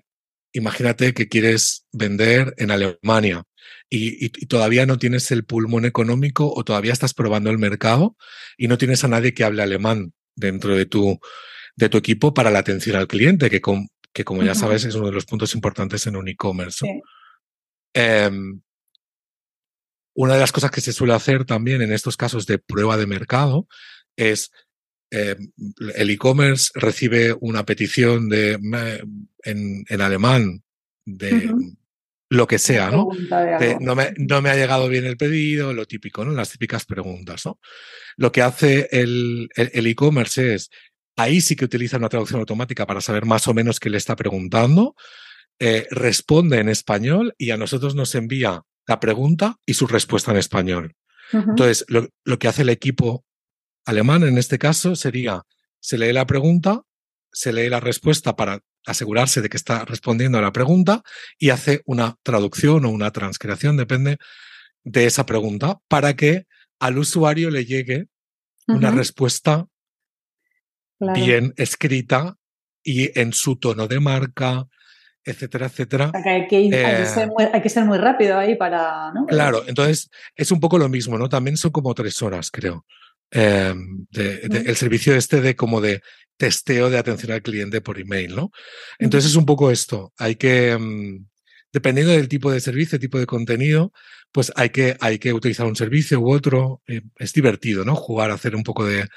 [0.53, 3.43] imagínate que quieres vender en Alemania
[3.89, 8.15] y, todavía no tienes el pulmón económico o todavía estás probando el mercado
[8.57, 11.19] y no tienes a nadie que hable alemán dentro de tu,
[11.75, 13.61] de tu equipo para la atención al cliente, que,
[14.13, 16.85] que como ya sabes es uno de los puntos importantes en un e-commerce.
[17.93, 18.61] Em,
[20.17, 23.05] una de las cosas que se suele hacer también en estos casos de prueba de
[23.05, 23.67] mercado
[24.15, 24.51] es
[25.11, 25.35] eh,
[25.95, 28.59] el e-commerce recibe una petición de
[29.43, 30.63] en, alemán
[31.05, 31.51] de
[32.29, 33.07] lo que sea, ¿no?
[33.79, 36.31] no, me, no, me, ha llegado bien el pedido, lo típico, ¿no?
[36.31, 37.59] Las típicas preguntas, ¿no?
[38.17, 40.69] Lo que hace el e-commerce es,
[41.15, 44.15] ahí sí que utiliza una traducción automática para saber más o menos qué le está
[44.15, 44.95] preguntando,
[45.59, 50.37] eh, responde en español y a nosotros nos envía la pregunta y su respuesta en
[50.37, 50.95] español.
[51.33, 53.25] Entonces, lo, que hace el equipo
[53.85, 55.43] alemán en este caso sería,
[55.79, 56.83] se lee la pregunta,
[57.31, 61.03] se lee la respuesta para asegurarse de que está respondiendo a la pregunta
[61.37, 64.17] y hace una traducción o una transcreación, depende
[64.83, 66.45] de esa pregunta, para que
[66.79, 68.07] al usuario le llegue
[68.67, 69.67] una respuesta
[70.99, 72.37] bien escrita
[72.83, 74.65] y en su tono de marca,
[75.27, 76.11] etcétera, etcétera.
[76.13, 79.11] hay, que, ser muy, rápido ahí para.
[79.27, 81.27] Claro, entonces es un poco lo mismo, ¿no?
[81.27, 82.85] También son como tres horas, creo.
[83.31, 86.01] em, el servicio este de como de
[86.37, 88.51] testeo de atención al cliente por email, ¿no?
[88.99, 90.13] Entonces es un poco esto.
[90.17, 91.25] Hay que, em,
[91.73, 93.91] dependiendo del tipo de servicio, tipo de contenido,
[94.31, 96.81] pues hay que, hay que utilizar un servicio u otro.
[96.87, 97.95] Eh, es divertido, ¿no?
[97.95, 99.07] Jugar, hacer un poco de,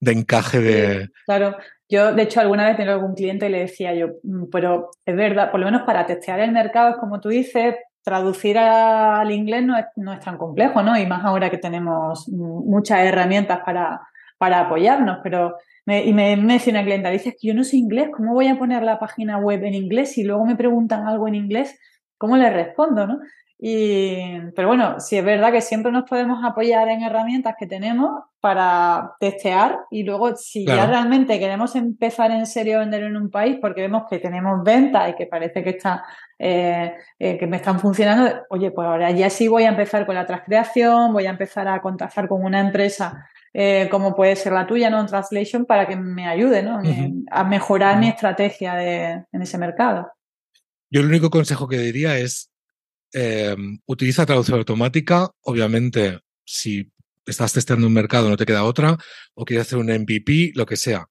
[0.00, 1.10] de encaje de...
[1.24, 1.56] claro,
[1.88, 5.16] yo de hecho alguna vez tenía algún cliente y le decía yo, mm, pero es
[5.16, 9.64] verdad, por lo menos para testear el mercado es como tú dices, traducir al inglés
[9.64, 10.96] no es, no es tan complejo, ¿no?
[10.96, 14.00] Y más ahora que tenemos muchas herramientas para,
[14.38, 15.56] para apoyarnos, pero
[15.88, 18.58] y me, me decía una clienta, dices que yo no sé inglés, ¿cómo voy a
[18.58, 20.18] poner la página web en inglés?
[20.18, 21.78] Y luego me preguntan algo en inglés,
[22.18, 23.20] ¿cómo le respondo, no?
[23.58, 28.10] Y, pero bueno, sí es verdad que siempre nos podemos apoyar en herramientas que tenemos
[28.38, 33.30] para testear y luego si ya realmente queremos empezar en serio a vender en un
[33.30, 36.04] país porque vemos que tenemos ventas y que parece que está
[36.38, 40.14] eh, eh, que me están funcionando, oye, pues ahora ya sí voy a empezar con
[40.14, 44.66] la transcreación, voy a empezar a contactar con una empresa eh, como puede ser la
[44.66, 45.06] tuya, ¿no?
[45.06, 46.82] Translation, para que me ayude, ¿no?
[47.30, 50.12] A mejorar mi estrategia de, en ese mercado.
[50.90, 52.52] Yo el único consejo que diría es
[53.12, 55.30] Em, utiliza traducción automática.
[55.42, 56.90] Obviamente, si
[57.24, 58.96] estás testeando un mercado, no te queda otra,
[59.34, 61.06] o quieres hacer un MVP, lo que sea.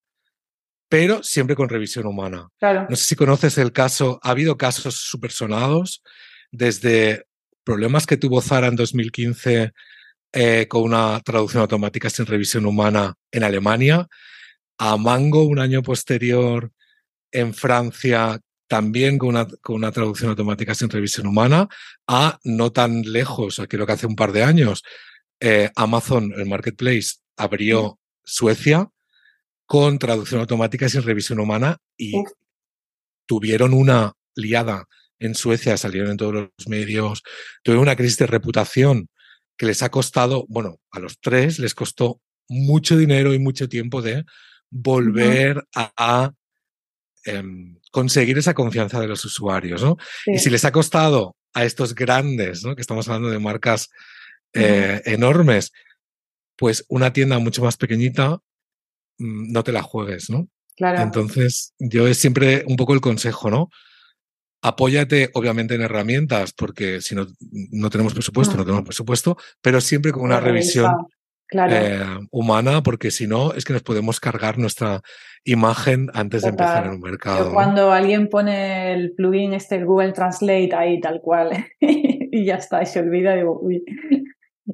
[0.88, 2.50] Pero siempre con revisión humana.
[2.60, 2.86] Claro.
[2.90, 6.04] No sé si conoces el caso, ha habido casos súper sonados,
[6.52, 7.26] desde
[7.64, 9.74] problemas que tuvo Zara en 2015
[10.32, 14.08] eh, con una traducción automática sin revisión humana en Alemania,
[14.78, 16.72] a Mango un año posterior
[17.32, 21.68] en Francia también con una, con una traducción automática sin revisión humana,
[22.08, 24.84] a no tan lejos, creo que hace un par de años,
[25.40, 28.90] eh, Amazon, el marketplace, abrió Suecia
[29.66, 32.14] con traducción automática sin revisión humana y
[33.26, 34.86] tuvieron una liada
[35.20, 37.24] en Suecia, salieron en todos los medios,
[37.64, 39.10] tuvieron una crisis de reputación
[39.58, 44.02] que les ha costado, bueno, a los tres les costó mucho dinero y mucho tiempo
[44.02, 44.26] de
[44.70, 46.34] volver a,
[47.24, 49.96] em, conseguir esa confianza de los usuarios, ¿no?
[50.26, 52.76] Y si les ha costado a estos grandes, ¿no?
[52.76, 53.90] Que estamos hablando de marcas
[54.54, 55.72] eh, enormes,
[56.58, 58.40] pues una tienda mucho más pequeñita,
[59.18, 60.50] mm, no te la juegues, ¿no?
[60.76, 61.04] Claro.
[61.04, 63.70] Entonces, yo es siempre un poco el consejo, ¿no?
[64.62, 67.28] Apóyate, obviamente, en herramientas, porque si no,
[67.72, 70.92] no tenemos presupuesto, no tenemos presupuesto, pero siempre con una revisión
[71.52, 75.02] eh, humana, porque si no, es que nos podemos cargar nuestra
[75.44, 77.54] imagen antes de empezar en un mercado.
[77.54, 82.86] cuando alguien pone el plugin este, Google Translate ahí tal cual, y ya está, y
[82.86, 83.84] se olvida, digo, uy.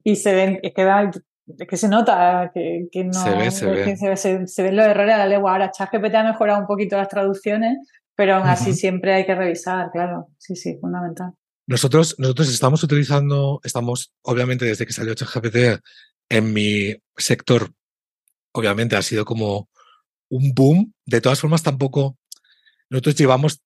[0.04, 3.14] Y se ven, es que, que se nota que, no.
[3.14, 4.48] Se ve, se ve.
[4.48, 5.52] Se, ven los errores a la legua.
[5.52, 7.78] Ahora, ChatGPT ha mejorado un poquito las traducciones,
[8.16, 10.28] pero aún así siempre hay que revisar, claro.
[10.38, 11.34] Sí, sí, fundamental.
[11.68, 15.82] Nosotros, nosotros estamos utilizando, estamos, obviamente, desde que salió ChatGPT,
[16.32, 17.74] en mi sector,
[18.54, 19.70] obviamente ha sido como
[20.30, 20.94] un boom.
[21.06, 22.18] De todas formas, tampoco
[22.90, 23.62] nosotros llevamos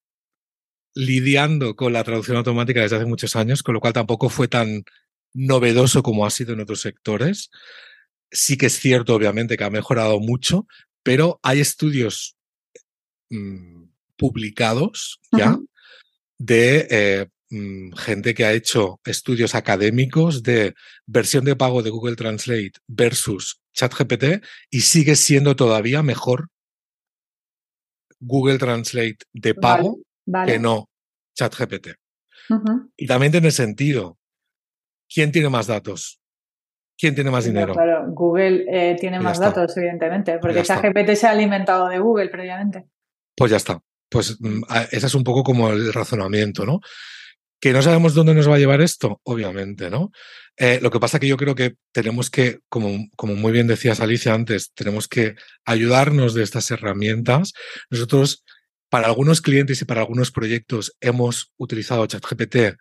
[0.96, 4.84] lidiando con la traducción automática desde hace muchos años, con lo cual tampoco fue tan
[5.34, 7.52] novedoso como ha sido en otros sectores.
[8.32, 10.66] Sí que es cierto, obviamente, que ha mejorado mucho,
[11.04, 12.36] pero hay estudios
[13.30, 13.84] mm,
[14.18, 15.60] publicados ya
[16.40, 17.28] de eh,
[17.98, 24.44] gente que ha hecho estudios académicos de versión de pago de Google Translate versus ChatGPT
[24.70, 26.50] y sigue siendo todavía mejor
[28.20, 30.00] Google Translate de pago
[30.46, 30.90] que no
[31.36, 31.90] ChatGPT.
[32.98, 34.18] Y también tiene sentido.
[35.14, 36.20] ¿Quién tiene más datos?
[36.98, 37.74] ¿Quién tiene más dinero?
[37.74, 42.88] Claro, Google eh, tiene más datos, evidentemente, porque ChatGPT se ha alimentado de Google previamente.
[43.36, 43.82] Pues ya está.
[44.10, 46.80] Pues mm, ese es un poco como el razonamiento, ¿no?
[47.60, 49.22] ¿Que no sabemos dónde nos va a llevar esto?
[49.24, 50.12] Obviamente, ¿no?
[50.58, 54.00] Eh, lo que pasa que yo creo que tenemos que, como, como muy bien decías
[54.00, 57.54] Alicia antes, tenemos que ayudarnos de estas herramientas.
[57.90, 58.44] Nosotros,
[58.90, 62.78] para algunos clientes y para algunos proyectos, hemos utilizado ChatGPT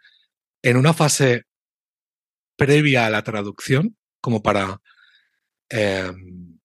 [0.63, 1.45] en una fase
[2.57, 4.81] previa a la traducción, como para
[5.69, 6.59] em,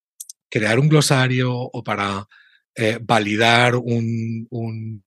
[0.49, 2.27] crear un glosario o para
[2.75, 5.01] eh, validar una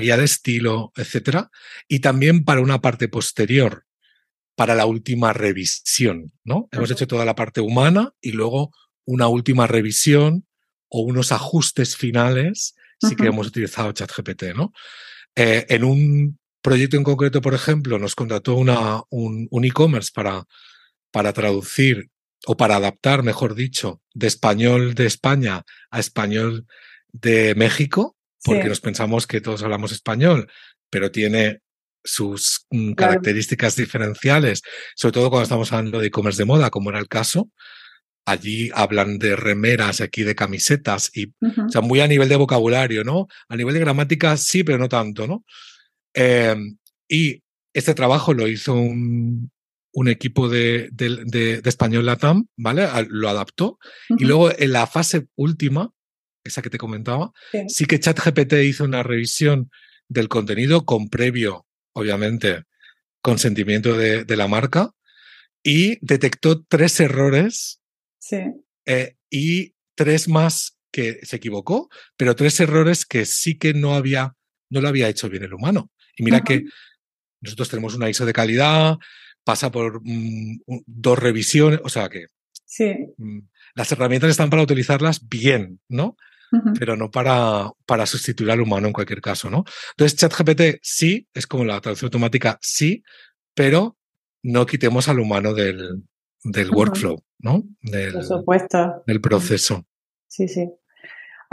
[0.00, 1.50] guía de estilo, etcétera,
[1.88, 3.84] y también para una parte posterior,
[4.56, 6.68] para la última revisión, ¿no?
[6.70, 8.72] Hemos hecho toda la parte humana y luego
[9.04, 10.46] una última revisión
[10.88, 14.72] o unos ajustes finales si que hemos utilizado ChatGPT, ¿no?
[15.34, 20.44] Eh, en un proyecto en concreto, por ejemplo, nos contrató una, un, e-commerce para,
[21.10, 22.08] para traducir
[22.46, 26.66] o para adaptar, mejor dicho, de español de España a español
[27.12, 30.50] de México, porque nos pensamos que todos hablamos español,
[30.90, 31.60] pero tiene
[32.04, 34.62] sus mm, características diferenciales,
[34.94, 37.50] sobre todo cuando estamos hablando de e-commerce de moda, como era el caso.
[38.26, 43.04] allí hablan de remeras, aquí de camisetas, y, o sea, muy a nivel de vocabulario,
[43.04, 43.26] ¿no?
[43.48, 45.44] A nivel de gramática sí, pero no tanto, ¿no?
[46.14, 47.42] Em, y
[47.74, 49.50] este trabajo lo hizo un,
[49.94, 52.86] un equipo de, de, español Latam, ¿vale?
[53.08, 53.78] Lo adaptó.
[54.18, 55.92] Y luego en la fase última,
[56.42, 57.32] esa que te comentaba,
[57.68, 59.70] sí, que ChatGPT hizo una revisión
[60.08, 62.64] del contenido con previo, obviamente,
[63.22, 64.90] consentimiento de, de la marca
[65.62, 67.80] y detectó tres errores
[68.18, 68.38] sí.
[68.86, 74.34] Eh, y tres más que se equivocó, pero tres errores que sí que no había,
[74.70, 75.90] no lo había hecho bien el humano.
[76.16, 76.64] Y mira que
[77.40, 78.96] nosotros tenemos una ISO de calidad,
[79.44, 82.26] pasa por mm, dos revisiones, o sea que
[82.64, 82.94] sí.
[83.16, 83.40] Mm,
[83.74, 86.16] las herramientas están para utilizarlas bien, ¿no?
[86.78, 89.64] Pero no para, para sustituir al humano en cualquier caso, ¿no?
[89.90, 93.02] Entonces, ChatGPT sí, es como la traducción automática, sí,
[93.54, 93.96] pero
[94.40, 96.04] no quitemos al humano del,
[96.44, 97.64] del workflow, ¿no?
[97.80, 99.02] Del, Por supuesto.
[99.04, 99.84] Del proceso.
[100.28, 100.70] Sí, sí.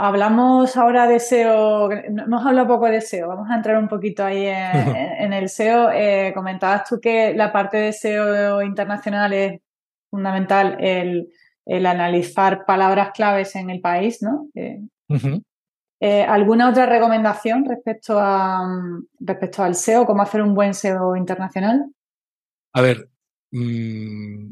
[0.04, 4.46] Hablamos ahora de SEO, hemos hablado poco de SEO, vamos a entrar un poquito ahí
[4.46, 5.92] en, el SEO.
[5.92, 9.60] Eh, comentabas tú que la parte de SEO internacional es
[10.10, 11.30] fundamental el,
[11.86, 14.48] analizar palabras claves en el país, ¿no?
[14.56, 14.80] Eh,
[16.00, 18.60] eh, ¿Alguna otra recomendación respecto, a,
[19.20, 20.04] respecto al SEO?
[20.04, 21.86] ¿Cómo hacer un buen SEO internacional?
[22.72, 23.08] A ver,
[23.52, 24.50] mm,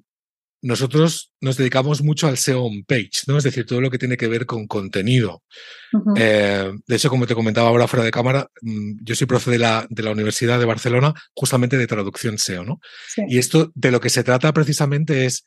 [0.62, 3.38] nosotros nos dedicamos mucho al SEO on page, ¿no?
[3.38, 5.42] Es decir, todo lo que tiene que ver con contenido.
[6.16, 9.58] Eh, de hecho, como te comentaba ahora fuera de cámara, mm, yo soy profe de
[9.58, 12.80] la, de la Universidad de Barcelona, justamente de traducción SEO, ¿no?
[13.28, 15.44] Y esto de lo que se trata precisamente es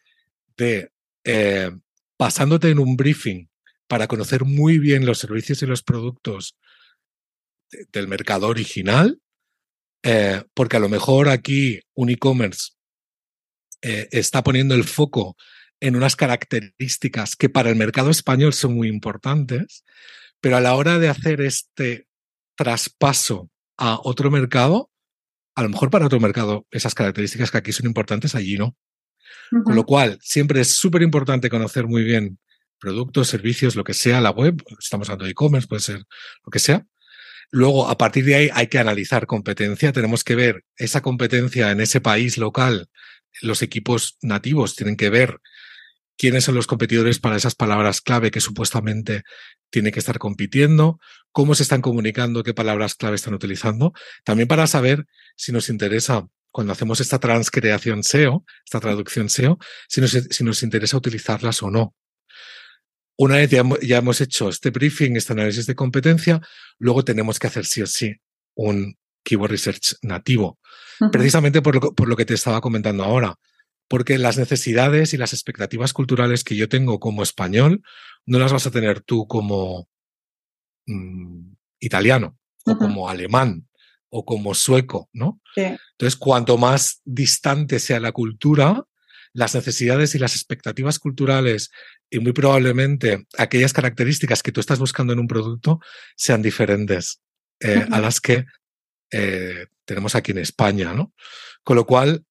[0.57, 0.89] de,
[1.23, 1.71] eh,
[2.17, 3.47] pasándote en un briefing
[3.87, 6.57] para conocer muy bien los servicios y los productos
[7.91, 9.19] del mercado original,
[10.03, 12.72] eh, porque a lo mejor aquí un e-commerce
[13.83, 15.35] eh, está poniendo el foco
[15.81, 19.83] en unas características que para el mercado español son muy importantes,
[20.39, 22.07] pero a la hora de hacer este
[22.55, 24.89] traspaso a otro mercado,
[25.55, 28.77] a lo mejor para otro mercado esas características que aquí son importantes, allí no.
[29.65, 32.39] Con lo cual, siempre es súper importante conocer muy bien
[32.79, 36.59] productos, servicios, lo que sea, la web, estamos hablando de e-commerce, puede ser lo que
[36.59, 36.85] sea.
[37.51, 41.81] Luego, a partir de ahí, hay que analizar competencia, tenemos que ver esa competencia en
[41.81, 42.89] ese país local
[43.41, 45.39] los equipos nativos tienen que ver
[46.17, 49.23] quiénes son los competidores para esas palabras clave que supuestamente
[49.69, 50.99] tiene que estar compitiendo,
[51.31, 53.93] cómo se están comunicando, qué palabras clave están utilizando,
[54.23, 60.01] también para saber si nos interesa cuando hacemos esta transcreación SEO, esta traducción SEO, si
[60.43, 61.95] nos, interesa utilizarlas o no.
[63.17, 66.41] Una vez ya, ya, hemos hecho este briefing, este análisis de competencia,
[66.77, 68.15] luego tenemos que hacer sí o sí
[68.55, 70.59] un keyword research nativo.
[71.11, 73.35] Precisamente por lo, por lo que te estaba comentando ahora,
[73.87, 77.81] porque las necesidades y las expectativas culturales que yo tengo como español
[78.25, 79.87] no las vas a tener tú como
[80.85, 83.67] mm, italiano o como alemán
[84.09, 85.41] o como sueco, ¿no?
[85.55, 88.85] Entonces, cuanto más distante sea la cultura,
[89.33, 91.71] las necesidades y las expectativas culturales
[92.09, 95.79] y muy probablemente aquellas características que tú estás buscando en un producto
[96.15, 97.21] sean diferentes
[97.59, 98.45] eh, a las que
[99.13, 101.13] eh, tenemos aquí en España, ¿no?
[101.63, 102.25] Con lo cual,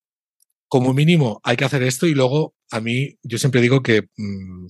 [0.68, 4.66] como mínimo, hay que hacer esto y luego, a mí, yo siempre digo que mm,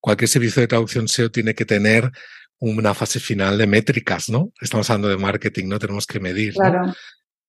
[0.00, 2.10] cualquier servicio de traducción SEO tiene que tener
[2.58, 4.52] una fase final de métricas, ¿no?
[4.60, 5.78] Estamos hablando de marketing, ¿no?
[5.78, 6.54] Tenemos que medir.
[6.54, 6.94] Claro.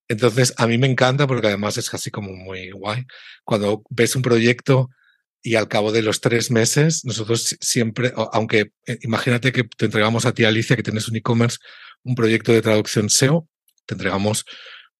[0.08, 3.06] Entonces, a mí me encanta porque además es casi como muy guay.
[3.44, 4.90] Cuando ves un proyecto
[5.42, 10.26] y al cabo de los tres meses, nosotros siempre, aunque eh, imagínate que te entregamos
[10.26, 11.58] a ti, Alicia, que tienes un e-commerce,
[12.04, 13.48] un proyecto de traducción SEO,
[13.86, 14.46] te entregamos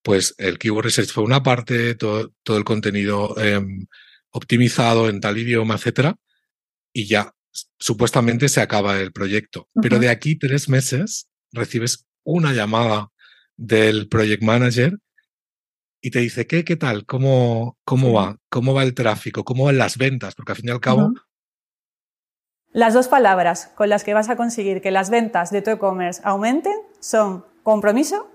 [0.06, 3.88] pues el Keyword Research fue una parte, todo, el contenido em,
[4.30, 6.16] optimizado en tal idioma, etcétera,
[6.94, 7.34] y ya
[7.80, 9.68] supuestamente se acaba el proyecto.
[9.82, 13.10] Pero de aquí tres meses recibes una llamada
[13.58, 15.00] del project manager
[16.02, 17.08] y te dice, ¿qué, qué tal?
[17.08, 18.38] ¿Cómo, cómo va?
[18.50, 19.44] ¿Cómo va el tráfico?
[19.44, 20.36] ¿Cómo van las ventas?
[20.36, 21.14] Porque al fin y al cabo...
[22.68, 26.22] Las dos palabras con las que vas a conseguir que las ventas de tu e-commerce
[26.24, 28.35] aumenten son compromiso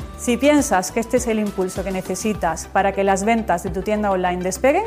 [0.21, 3.81] Si piensas que este es el impulso que necesitas para que las ventas de tu
[3.81, 4.83] tienda online despeguen,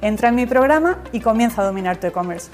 [0.00, 2.50] entra en mi programa y comienza a dominar tu e-commerce.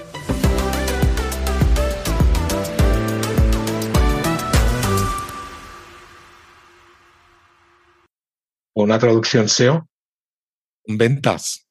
[8.73, 9.89] una traducción SEO,
[10.85, 11.65] ventas.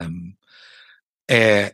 [0.00, 0.36] Em,
[1.28, 1.72] eh,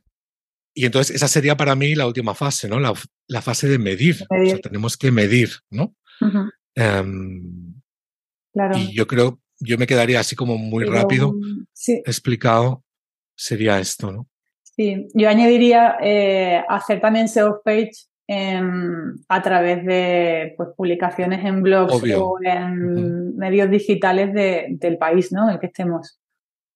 [0.75, 2.79] y entonces esa sería para mí la última fase, ¿no?
[2.81, 4.27] La, fase de medir.
[4.29, 5.95] O sea, tenemos que medir, ¿no?
[6.75, 7.75] Em,
[8.53, 8.79] claro.
[8.79, 11.35] Y yo creo, yo me quedaría así como muy rápido
[12.05, 12.83] explicado,
[13.37, 14.29] sería esto, ¿no?
[14.63, 17.93] Sí, yo añadiría eh, hacer también SEO page
[19.29, 25.49] a través de pues, publicaciones en blogs o en medios digitales del país, ¿no?
[25.49, 26.19] En el que estemos.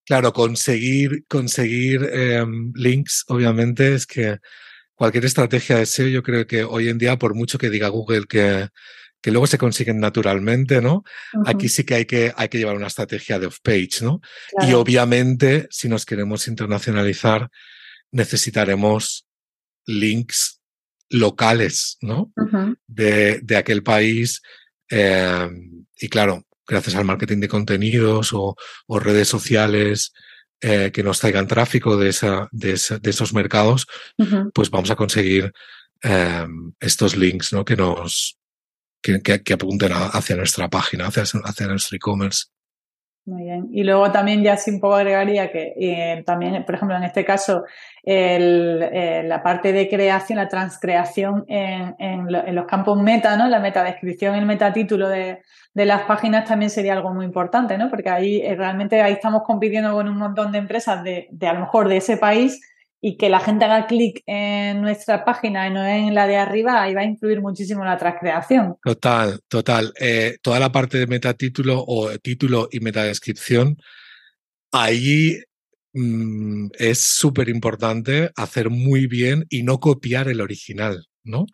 [0.04, 4.38] Claro, conseguir, conseguir em, links, obviamente, es que
[4.94, 8.26] cualquier estrategia de SEO, yo creo que hoy en día, por mucho que diga Google
[8.28, 8.68] que,
[9.20, 11.02] que luego se consiguen naturalmente, ¿no?
[11.46, 14.20] Aquí sí que hay, que hay que llevar una estrategia de off-page, ¿no?
[14.66, 17.48] Y obviamente, si nos queremos internacionalizar,
[18.12, 19.26] necesitaremos
[19.86, 20.60] links
[21.08, 22.32] locales, ¿no?
[22.86, 24.42] de, de, aquel país.
[24.90, 25.48] Eh,
[25.98, 28.56] y claro, gracias al marketing de contenidos o,
[28.86, 30.12] o redes sociales
[30.60, 33.86] eh, que nos traigan tráfico de, esa, de, de esos mercados,
[34.54, 35.52] pues vamos a conseguir
[36.02, 36.46] eh,
[36.80, 37.64] estos links, ¿no?
[37.64, 38.38] Que nos
[39.02, 42.46] que, que, apunten hacia nuestra página, hacia, hacia nuestro e-commerce.
[43.26, 43.68] Muy bien.
[43.72, 47.24] Y luego también ya sí un poco agregaría que eh, también, por ejemplo, en este
[47.24, 47.64] caso,
[48.04, 53.48] eh, la parte de creación, la transcreación en, los campos meta, ¿no?
[53.48, 55.42] La metadescripción, el metatítulo de,
[55.74, 57.90] de las páginas también sería algo muy importante, ¿no?
[57.90, 61.60] Porque ahí eh, realmente ahí estamos compitiendo con un montón de empresas de a lo
[61.60, 62.60] mejor de ese país
[63.00, 66.82] y que la gente haga clic en nuestra página y no en la de arriba,
[66.82, 68.76] ahí va a influir muchísimo la transcreación.
[68.82, 69.92] Total, total.
[70.00, 73.76] Eh, toda la parte de metatítulo o título y metadescripción,
[74.72, 75.38] ahí
[75.92, 81.46] mm, es súper importante hacer muy bien y no copiar el original, ¿no?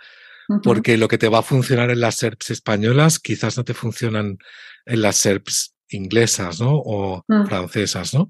[0.63, 4.37] Porque lo que te va a funcionar en las SERPs españolas quizás no te funcionan
[4.85, 6.77] en las SERPs inglesas, ¿no?
[6.77, 7.47] O mm.
[7.47, 8.29] francesas, ¿no?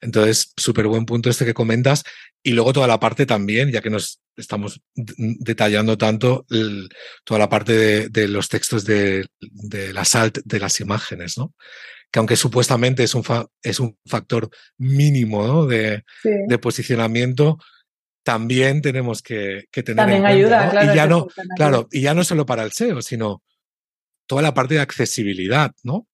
[0.00, 2.04] Entonces, súper buen punto este que comentas.
[2.42, 6.46] Y luego toda la parte también, ya que nos estamos detallando tanto,
[7.24, 11.54] toda la parte de, los textos de, de la SALT de las imágenes, ¿no?
[12.10, 13.22] Que aunque supuestamente es un,
[13.62, 14.48] es un factor
[14.78, 15.66] mínimo ¿no?
[15.66, 17.58] de, de posicionamiento,
[18.22, 22.24] también tenemos que, que tener también ayuda, claro, y ya no, claro, y ya no
[22.24, 23.42] solo para el SEO, sino
[24.26, 26.06] toda la parte de accesibilidad, ¿no?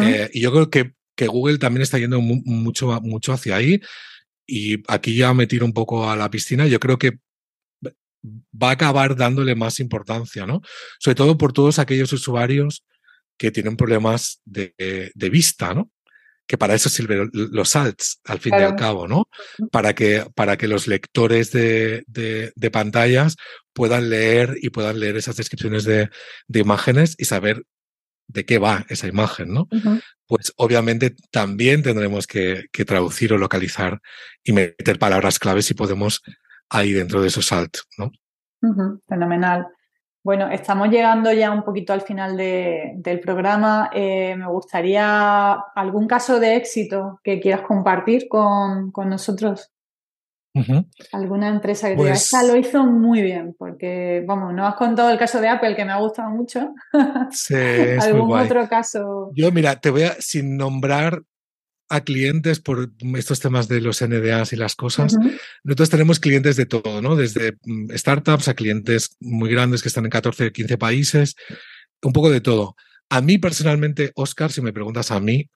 [0.00, 3.80] Eh, y yo creo que, que, Google también está yendo mucho, mucho hacia ahí.
[4.46, 6.66] Y aquí ya me tiro un poco a la piscina.
[6.66, 7.18] Yo creo que
[8.24, 10.62] va a acabar dándole más importancia, ¿no?
[10.98, 12.84] Sobre todo por todos aquellos usuarios
[13.36, 15.90] que tienen problemas de, de vista, ¿no?
[16.46, 19.28] Que para eso sirven los alts, al fin y al cabo, ¿no?
[19.70, 23.36] Para que, para que los lectores de, de, de, pantallas
[23.72, 26.10] puedan leer y puedan leer esas descripciones de,
[26.46, 27.64] de imágenes y saber
[28.26, 29.68] de qué va esa imagen, ¿no?
[30.26, 34.00] Pues obviamente también tendremos que, traducir o localizar
[34.42, 36.22] y meter palabras claves si podemos
[36.70, 38.10] ahí dentro de esos alt, ¿no?
[39.06, 39.66] Fenomenal.
[40.22, 43.90] Bueno, estamos llegando ya un poquito al final del programa.
[43.92, 49.73] Eh, me gustaría algún caso de éxito que quieras compartir con, con nosotros.
[51.12, 55.40] Alguna empresa que pues, lo hizo muy bien, porque, vamos, no has contado el caso
[55.40, 56.72] de Apple, que me ha gustado mucho.
[57.32, 57.54] Sí,
[58.00, 59.32] ¿Algún otro caso?
[59.34, 61.22] Yo, mira, te voy a, sin nombrar
[61.88, 65.16] a clientes por estos temas de los NDAs y las cosas,
[65.64, 67.14] nosotros tenemos clientes de todo, ¿no?
[67.14, 71.36] Desde mm, startups a clientes muy grandes que están en 14, 15 países,
[72.02, 72.76] un poco de todo.
[73.10, 75.50] A mí personalmente, Oscar, si me preguntas a mí,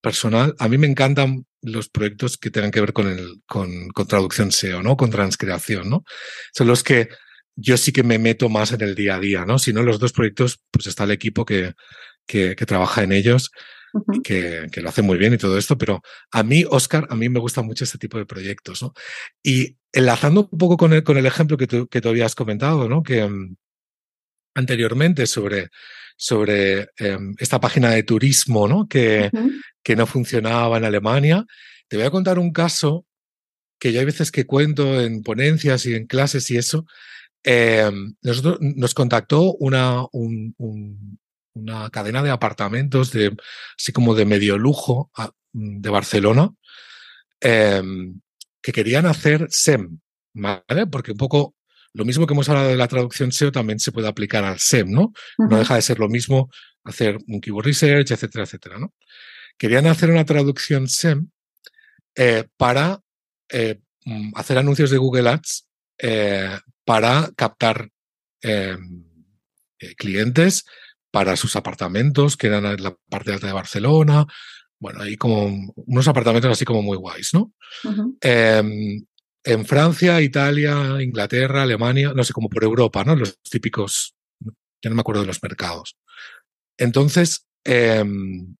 [0.00, 4.06] personal, a mí me encantan los proyectos que tengan que ver con, el, con, con,
[4.06, 4.96] traducción SEO, ¿no?
[4.96, 6.04] Con transcreación, ¿no?
[6.52, 7.08] Son los que
[7.56, 9.58] yo sí que me meto más en el día a día, ¿no?
[9.58, 11.74] Si no, los dos proyectos, pues está el equipo que,
[12.26, 13.50] que, que trabaja en ellos,
[14.22, 17.28] que, que, lo hace muy bien y todo esto, pero a mí, Oscar, a mí
[17.28, 18.94] me gusta mucho este tipo de proyectos, ¿no?
[19.42, 22.88] Y enlazando un poco con el, con el ejemplo que tú, que tú habías comentado,
[22.88, 23.02] ¿no?
[23.02, 23.56] Que um,
[24.60, 25.70] anteriormente sobre
[26.16, 28.86] sobre eh, esta página de turismo, ¿no?
[28.86, 29.30] Que,
[29.82, 31.46] que no funcionaba en Alemania.
[31.88, 33.06] Te voy a contar un caso
[33.78, 36.84] que yo hay veces que cuento en ponencias y en clases y eso.
[37.42, 37.90] Eh,
[38.20, 43.34] nosotros, nos contactó una, una cadena de apartamentos de,
[43.78, 45.10] así como de medio lujo
[45.54, 46.50] de Barcelona
[47.40, 48.20] em,
[48.60, 50.00] que querían hacer SEM,
[50.34, 50.86] ¿vale?
[50.86, 51.54] Porque un poco
[51.92, 54.90] lo mismo que hemos hablado de la traducción SEO también se puede aplicar al SEM,
[54.90, 55.12] ¿no?
[55.38, 56.50] No deja de ser lo mismo
[56.84, 58.94] hacer un keyword research, etcétera, etcétera, ¿no?
[59.58, 61.28] Querían hacer una traducción SEM
[62.14, 63.00] eh, para
[63.48, 65.66] eh, mm, hacer anuncios de Google Ads
[65.98, 67.90] eh, para captar
[68.42, 69.04] em,
[69.96, 70.64] clientes
[71.10, 74.26] para sus apartamentos, que eran en la parte alta de Barcelona.
[74.78, 77.52] Bueno, hay como unos apartamentos así como muy guays, ¿no?
[79.44, 83.16] En Francia, Italia, Inglaterra, Alemania, no sé, como por Europa, ¿no?
[83.16, 84.14] Los típicos,
[84.82, 85.96] ya no me acuerdo de los mercados.
[86.78, 88.56] Entonces, em,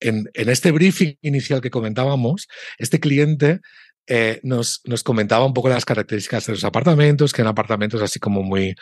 [0.00, 2.46] en, este briefing inicial que comentábamos,
[2.78, 3.60] este cliente
[4.06, 8.18] eh, nos, nos, comentaba un poco las características de los apartamentos, que eran apartamentos así
[8.18, 8.74] como muy,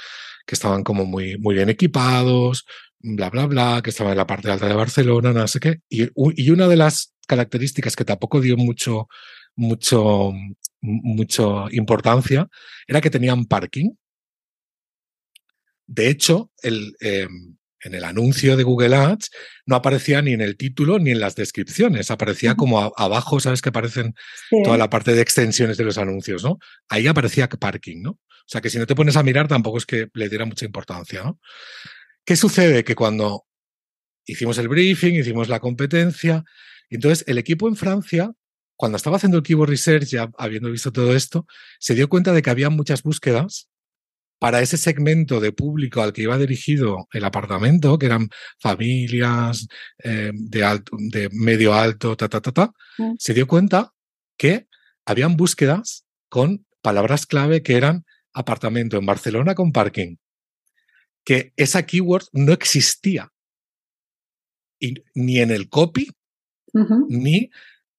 [0.46, 2.64] que estaban como muy, muy bien equipados,
[3.00, 5.80] bla, bla, bla, que estaban en la parte alta de Barcelona, no sé qué.
[5.88, 9.08] Y, y una de las características que tampoco dio mucho
[9.56, 10.32] mucho,
[10.80, 12.48] mucho importancia
[12.86, 13.90] era que tenían parking.
[15.86, 19.30] De hecho, el, em, en el anuncio de Google Ads
[19.64, 23.62] no aparecía ni en el título ni en las descripciones, aparecía como abajo, ¿sabes?
[23.62, 24.14] Que aparecen
[24.64, 26.58] toda la parte de extensiones de los anuncios, ¿no?
[26.88, 28.10] Ahí aparecía parking, ¿no?
[28.10, 30.64] O sea que si no te pones a mirar tampoco es que le diera mucha
[30.64, 31.40] importancia, ¿no?
[32.24, 32.84] ¿Qué sucede?
[32.84, 33.46] Que cuando
[34.24, 36.44] hicimos el briefing, hicimos la competencia,
[36.90, 38.32] entonces el equipo en Francia
[38.76, 41.46] cuando estaba haciendo el Keyword Research, ya habiendo visto todo esto,
[41.78, 43.68] se dio cuenta de que había muchas búsquedas
[44.38, 48.28] para ese segmento de público al que iba dirigido el apartamento, que eran
[48.60, 49.66] familias
[50.04, 53.14] eh, de, alto, de medio alto, ta, ta, ta, ta, mm.
[53.18, 53.94] se dio cuenta
[54.36, 54.66] que
[55.06, 58.04] habían búsquedas con palabras clave que eran
[58.34, 60.16] apartamento en Barcelona con parking,
[61.24, 63.32] que esa keyword no existía
[64.78, 66.10] y, ni en el copy,
[67.08, 67.50] ni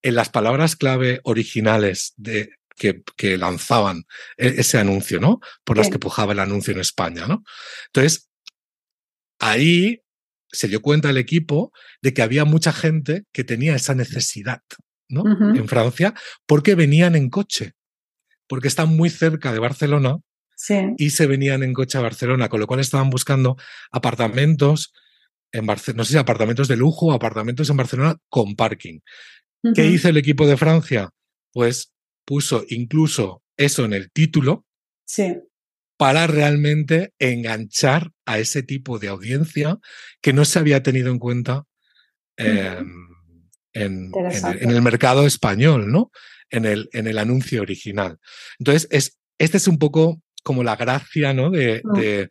[0.01, 4.05] en las palabras clave originales de, que, que lanzaban
[4.37, 5.39] e, ese anuncio, ¿no?
[5.63, 7.43] Por las que pujaba el anuncio en España, ¿no?
[7.87, 8.29] Entonces,
[9.39, 10.01] ahí
[10.51, 11.71] se dio cuenta el equipo
[12.01, 14.61] de que había mucha gente que tenía esa necesidad,
[15.09, 15.23] ¿no?
[15.55, 16.13] En Francia,
[16.45, 17.73] porque venían en coche,
[18.47, 20.17] porque están muy cerca de Barcelona
[20.97, 23.57] y se venían en coche a Barcelona, con lo cual estaban buscando
[23.91, 24.93] apartamentos
[25.51, 28.99] en Barcelona, no sé si apartamentos de lujo o apartamentos en Barcelona con parking.
[29.73, 31.09] ¿Qué hizo el equipo de Francia?
[31.51, 31.93] Pues
[32.25, 34.65] puso incluso eso en el título
[35.97, 39.77] para realmente enganchar a ese tipo de audiencia
[40.21, 41.63] que no se había tenido en cuenta
[42.37, 43.07] em,
[43.73, 44.11] en,
[44.59, 46.11] el, mercado español, ¿no?
[46.49, 48.17] En el, en el anuncio original.
[48.59, 51.49] Entonces, es, este es un poco como la gracia, ¿no?
[51.49, 51.97] De, mm.
[51.97, 52.29] de,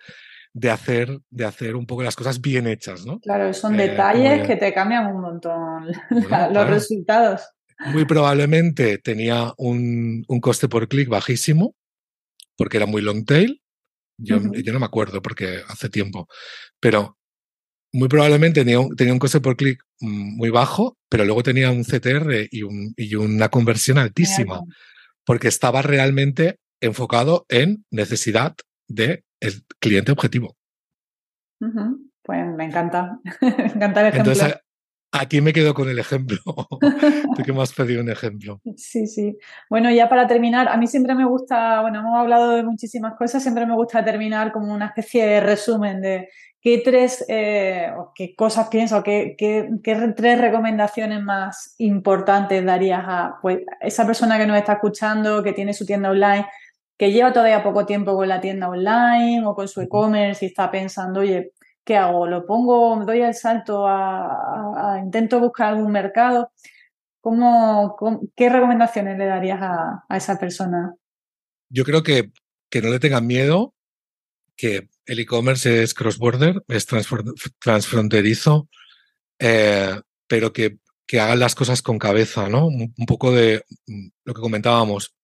[0.71, 3.21] hacer, de hacer un poco las cosas bien hechas, ¿no?
[3.21, 5.87] Claro, son eh, detalles que te cambian un montón
[6.53, 7.43] los resultados.
[7.93, 11.75] Muy probablemente tenía un, coste por clic bajísimo,
[12.57, 13.61] porque era muy long tail.
[14.19, 16.27] Yo, yo, no me acuerdo porque hace tiempo,
[16.81, 17.19] pero
[17.93, 21.71] muy probablemente tenía un, tenía un coste por clic mm, muy bajo, pero luego tenía
[21.71, 24.61] un CTR y, un, y una conversión altísima,
[25.27, 28.55] porque estaba realmente enfocado en necesidad
[29.41, 30.57] del cliente objetivo.
[32.23, 34.33] Pues me encanta, me encanta el ejemplo.
[34.33, 34.61] Entonces,
[35.19, 36.39] Aquí me quedo con el ejemplo.
[37.37, 38.61] ¿De qué me has pedido un ejemplo?
[38.77, 39.39] Sí, sí.
[39.71, 43.43] Bueno, ya para terminar, a mí siempre me gusta, bueno, hemos hablado de muchísimas cosas,
[43.43, 46.29] siempre me gusta terminar como una especie de resumen de
[46.61, 53.37] qué tres, eh, qué cosas pienso, qué, qué, qué, tres recomendaciones más importantes darías a
[53.41, 56.47] pues, esa persona que nos está escuchando, que tiene su tienda online,
[56.97, 60.71] que lleva todavía poco tiempo con la tienda online o con su e-commerce y está
[60.71, 61.53] pensando, oye,
[61.85, 62.27] ¿qué hago?
[62.27, 66.51] ¿Lo pongo, doy el salto a, intento buscar algún mercado?
[67.21, 67.97] ¿Cómo,
[68.35, 70.95] qué recomendaciones le darías a, esa persona?
[71.69, 72.31] Yo creo que,
[72.71, 73.75] que no le tengan miedo,
[74.57, 76.87] que el e-commerce es cross-border, es
[77.59, 78.69] transfronterizo,
[79.39, 82.69] eh, pero que, que, hagan las cosas con cabeza, ¿no?
[82.69, 85.16] Un, un, poco de mm, lo que comentábamos.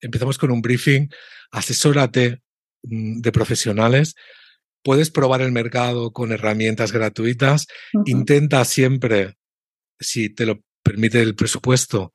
[0.00, 1.08] Empezamos con un briefing,
[1.50, 2.42] asesórate
[2.82, 4.14] mm, de profesionales
[4.86, 7.66] puedes probar el mercado con herramientas gratuitas.
[8.04, 9.34] Intenta siempre,
[9.98, 12.12] si te lo permite el presupuesto,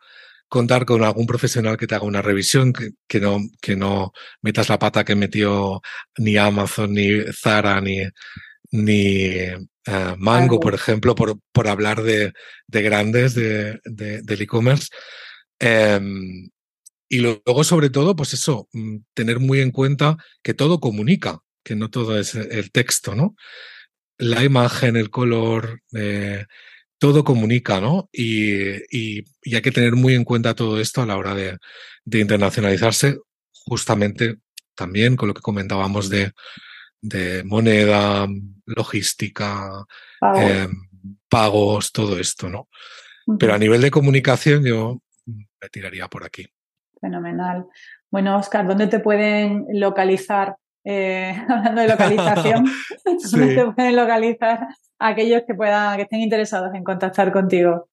[0.47, 4.79] contar con algún profesional que te haga una revisión, que, no, que no metas la
[4.79, 5.81] pata que metió
[6.17, 8.03] ni Amazon, ni Zara, ni
[8.73, 9.57] ni eh,
[10.17, 12.31] Mango, por ejemplo, por, por hablar de,
[12.67, 14.87] de grandes de, del e-commerce.
[15.59, 16.49] Em,
[17.13, 21.75] y luego, sobre todo, pues eso, mm, tener muy en cuenta que todo comunica, que
[21.75, 23.35] no todo es el texto, ¿no?
[24.17, 26.45] La imagen, el color, eh,
[26.99, 28.09] todo comunica, ¿no?
[28.13, 28.55] Y,
[28.97, 31.57] y, hay que tener muy en cuenta todo esto a la hora de,
[32.05, 33.17] de internacionalizarse,
[33.51, 34.37] justamente
[34.73, 36.31] también con lo que comentábamos de,
[37.01, 38.25] de moneda,
[38.65, 39.85] logística,
[41.27, 41.87] pagos.
[41.87, 42.69] Em, todo esto, ¿no?
[43.37, 46.47] Pero a nivel de comunicación yo me tiraría por aquí.
[47.01, 47.65] Fenomenal.
[48.11, 50.55] Bueno, Oscar, ¿dónde te pueden localizar?
[50.83, 52.65] Eh, hablando de localización,
[53.31, 54.67] ¿dónde te pueden localizar
[54.99, 57.89] aquellos que puedan, que estén interesados en contactar contigo?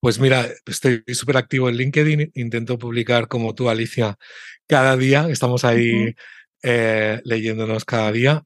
[0.00, 4.16] Pues mira, estoy súper activo en LinkedIn, intento publicar como tú, Alicia,
[4.66, 6.14] cada día, estamos ahí
[6.62, 8.44] eh, leyéndonos cada día.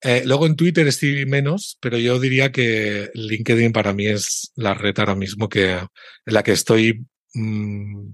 [0.00, 4.74] Eh, luego en Twitter estoy menos, pero yo diría que LinkedIn para mí es la
[4.74, 5.88] red ahora mismo que, en
[6.24, 8.08] la que estoy mm,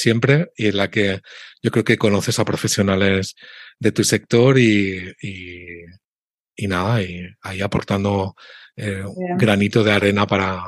[0.00, 1.20] siempre y en la que
[1.62, 3.34] yo creo que conoces a profesionales
[3.78, 8.34] de tu sector y, y, nada, y ahí aportando
[8.76, 10.62] eh, un granito de arena para,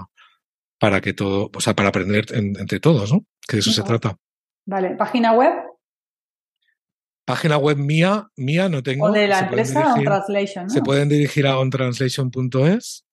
[0.79, 3.25] para que todo, o sea, para aprender entre todos, ¿no?
[3.47, 4.17] Que de eso se trata.
[4.67, 5.53] Vale, página web.
[7.25, 9.07] Página web mía, mía no tengo.
[9.07, 10.71] O de la empresa On Translation.
[10.71, 13.05] Se pueden dirigir a ontranslation.es.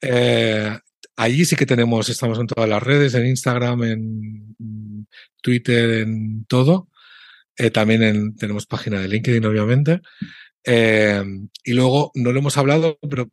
[0.00, 0.78] Eh,
[1.16, 5.06] allí sí que tenemos, estamos en todas las redes, en Instagram, en
[5.40, 6.88] Twitter, en todo.
[7.56, 10.00] Eh, también tenemos página de LinkedIn, obviamente.
[10.64, 11.22] Eh,
[11.64, 13.28] y luego, no lo hemos hablado, pero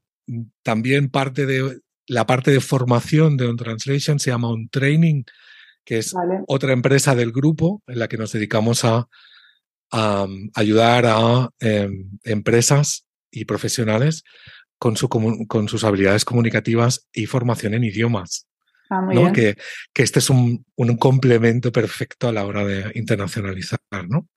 [0.63, 5.23] también parte de la parte de formación de On Translation se llama On Training,
[5.85, 6.13] que es
[6.47, 9.07] otra empresa del grupo en la que nos dedicamos a
[9.91, 14.23] a ayudar a em, empresas y profesionales
[14.79, 18.47] con, su, con sus habilidades comunicativas y formación en idiomas.
[18.91, 19.55] Ah, que,
[19.93, 23.79] que, este es un, un, complemento perfecto a la hora de internacionalizar.
[24.07, 24.27] ¿no?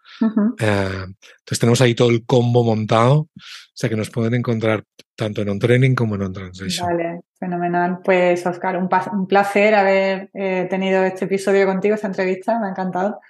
[0.59, 3.30] Eh, entonces tenemos ahí todo el combo montado, o
[3.72, 4.84] sea que nos pueden encontrar
[5.16, 6.86] tanto en un training como en un translation.
[6.86, 8.01] Vale, fenomenal.
[8.05, 12.70] Pues Oscar, un, un placer haber eh, tenido este episodio contigo, esta entrevista, me ha
[12.70, 13.20] encantado.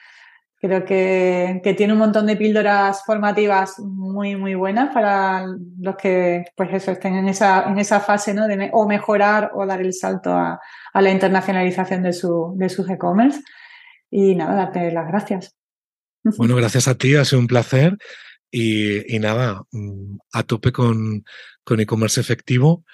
[0.60, 3.80] Creo que, tiene un montón de píldoras formativas
[4.12, 5.46] muy, muy buenas para
[5.80, 8.46] los que, pues eso, estén en esa, en esa fase, ¿no?
[8.46, 10.60] De o mejorar o dar el salto a,
[10.94, 13.40] la internacionalización de, su, de sus e-commerce.
[14.10, 15.54] Y nada, darte las gracias.
[16.38, 17.98] Bueno, gracias a ti, ha sido un placer.
[18.48, 21.24] Y, nada, mm, a tope con,
[21.64, 22.84] con e-commerce efectivo.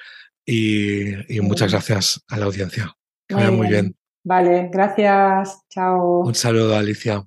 [0.47, 1.13] Y,
[1.43, 2.97] muchas gracias a la audiencia.
[3.27, 3.95] Que vaya muy bien.
[4.25, 5.61] Vale, gracias.
[5.69, 6.21] Chao.
[6.21, 7.27] Un saludo, Alicia.